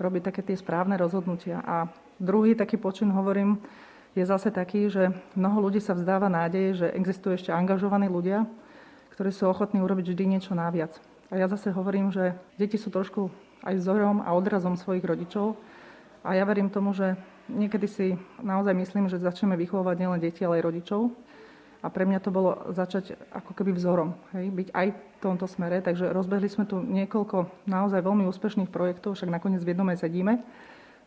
[0.00, 1.60] robiť také tie správne rozhodnutia.
[1.66, 1.90] A
[2.22, 3.60] druhý taký počin, hovorím,
[4.14, 8.46] je zase taký, že mnoho ľudí sa vzdáva nádeje, že existujú ešte angažovaní ľudia,
[9.14, 10.96] ktorí sú ochotní urobiť vždy niečo naviac.
[11.30, 13.30] A ja zase hovorím, že deti sú trošku
[13.62, 15.54] aj vzorom a odrazom svojich rodičov.
[16.26, 17.14] A ja verím tomu, že
[17.46, 18.06] niekedy si
[18.42, 21.00] naozaj myslím, že začneme vychovávať nielen deti, ale aj rodičov.
[21.80, 25.80] A pre mňa to bolo začať ako keby vzorom, hej, byť aj v tomto smere.
[25.80, 30.44] Takže rozbehli sme tu niekoľko naozaj veľmi úspešných projektov, však nakoniec v jednom aj sedíme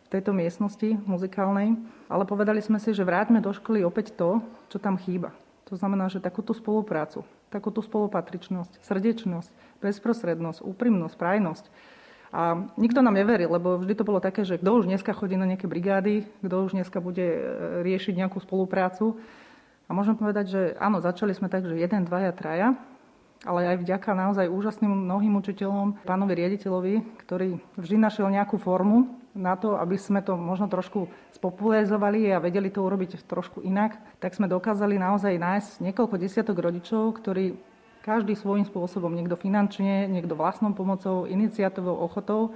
[0.04, 1.78] v tejto miestnosti muzikálnej.
[2.10, 5.30] Ale povedali sme si, že vráťme do školy opäť to, čo tam chýba.
[5.70, 9.50] To znamená, že takúto spoluprácu, takúto spolupatričnosť, srdečnosť,
[9.80, 11.66] bezprostrednosť, úprimnosť, prajnosť,
[12.34, 15.46] a nikto nám neveril, lebo vždy to bolo také, že kto už dneska chodí na
[15.46, 17.40] nejaké brigády, kto už dneska bude e,
[17.86, 19.14] riešiť nejakú spoluprácu.
[19.84, 22.72] A môžem povedať, že áno, začali sme tak, že jeden, dvaja, traja,
[23.44, 29.58] ale aj vďaka naozaj úžasným mnohým učiteľom, pánovi riaditeľovi, ktorý vždy našiel nejakú formu na
[29.58, 34.48] to, aby sme to možno trošku spopularizovali a vedeli to urobiť trošku inak, tak sme
[34.48, 37.58] dokázali naozaj nájsť niekoľko desiatok rodičov, ktorí
[38.04, 42.52] každý svojím spôsobom, niekto finančne, niekto vlastnou pomocou, iniciatívou, ochotou.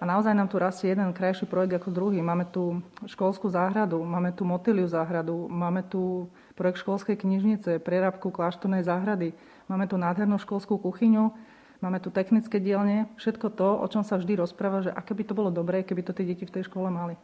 [0.00, 2.24] A naozaj nám tu rastie jeden krajší projekt ako druhý.
[2.24, 8.86] Máme tu školskú záhradu, máme tu motýliu záhradu, máme tu projekt školskej knižnice, prerabku kláštornej
[8.86, 9.34] záhrady,
[9.70, 11.32] máme tu nádhernú školskú kuchyňu,
[11.80, 15.34] máme tu technické dielne, všetko to, o čom sa vždy rozpráva, že aké by to
[15.34, 17.16] bolo dobré, keby to tie deti v tej škole mali.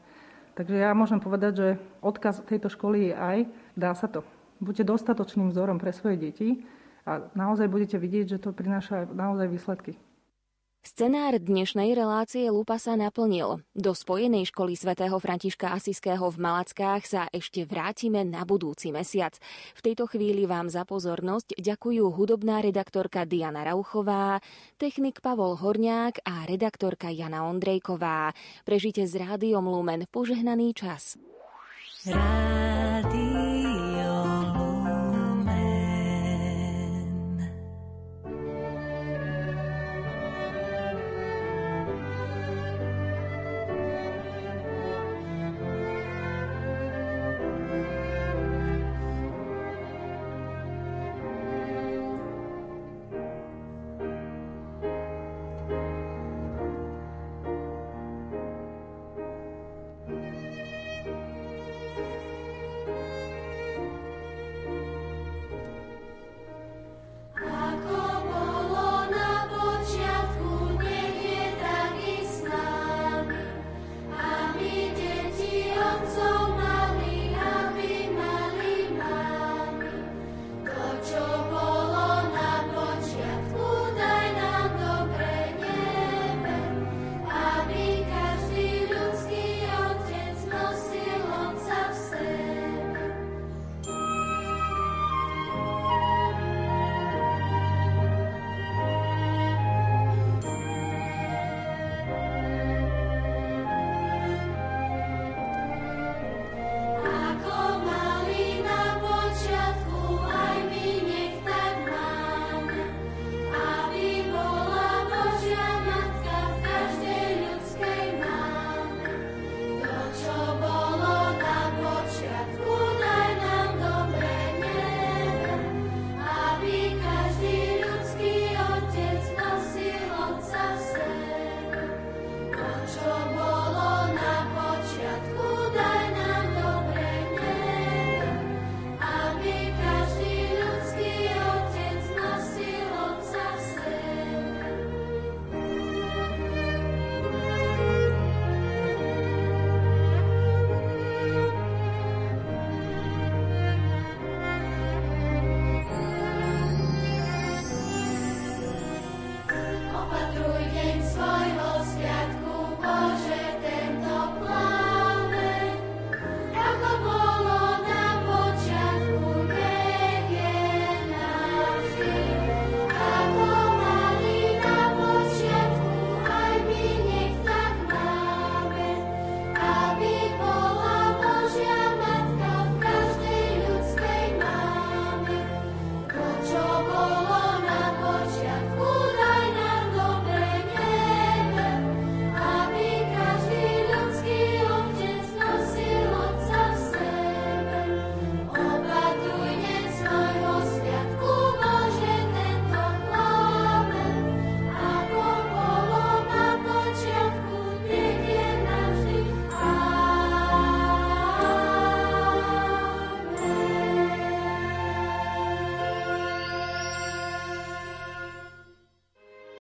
[0.56, 1.68] Takže ja môžem povedať, že
[2.00, 3.38] odkaz tejto školy je aj,
[3.76, 4.24] dá sa to.
[4.56, 6.64] Buďte dostatočným vzorom pre svoje deti
[7.04, 10.00] a naozaj budete vidieť, že to prináša naozaj výsledky.
[10.86, 13.58] Scenár dnešnej relácie Lupa sa naplnil.
[13.74, 19.34] Do Spojenej školy svätého Františka Asiského v Malackách sa ešte vrátime na budúci mesiac.
[19.74, 24.38] V tejto chvíli vám za pozornosť ďakujú hudobná redaktorka Diana Rauchová,
[24.78, 28.30] technik Pavol Horniák a redaktorka Jana Ondrejková.
[28.62, 31.18] Prežite s rádiom Lumen požehnaný čas.
[32.06, 32.65] Rád.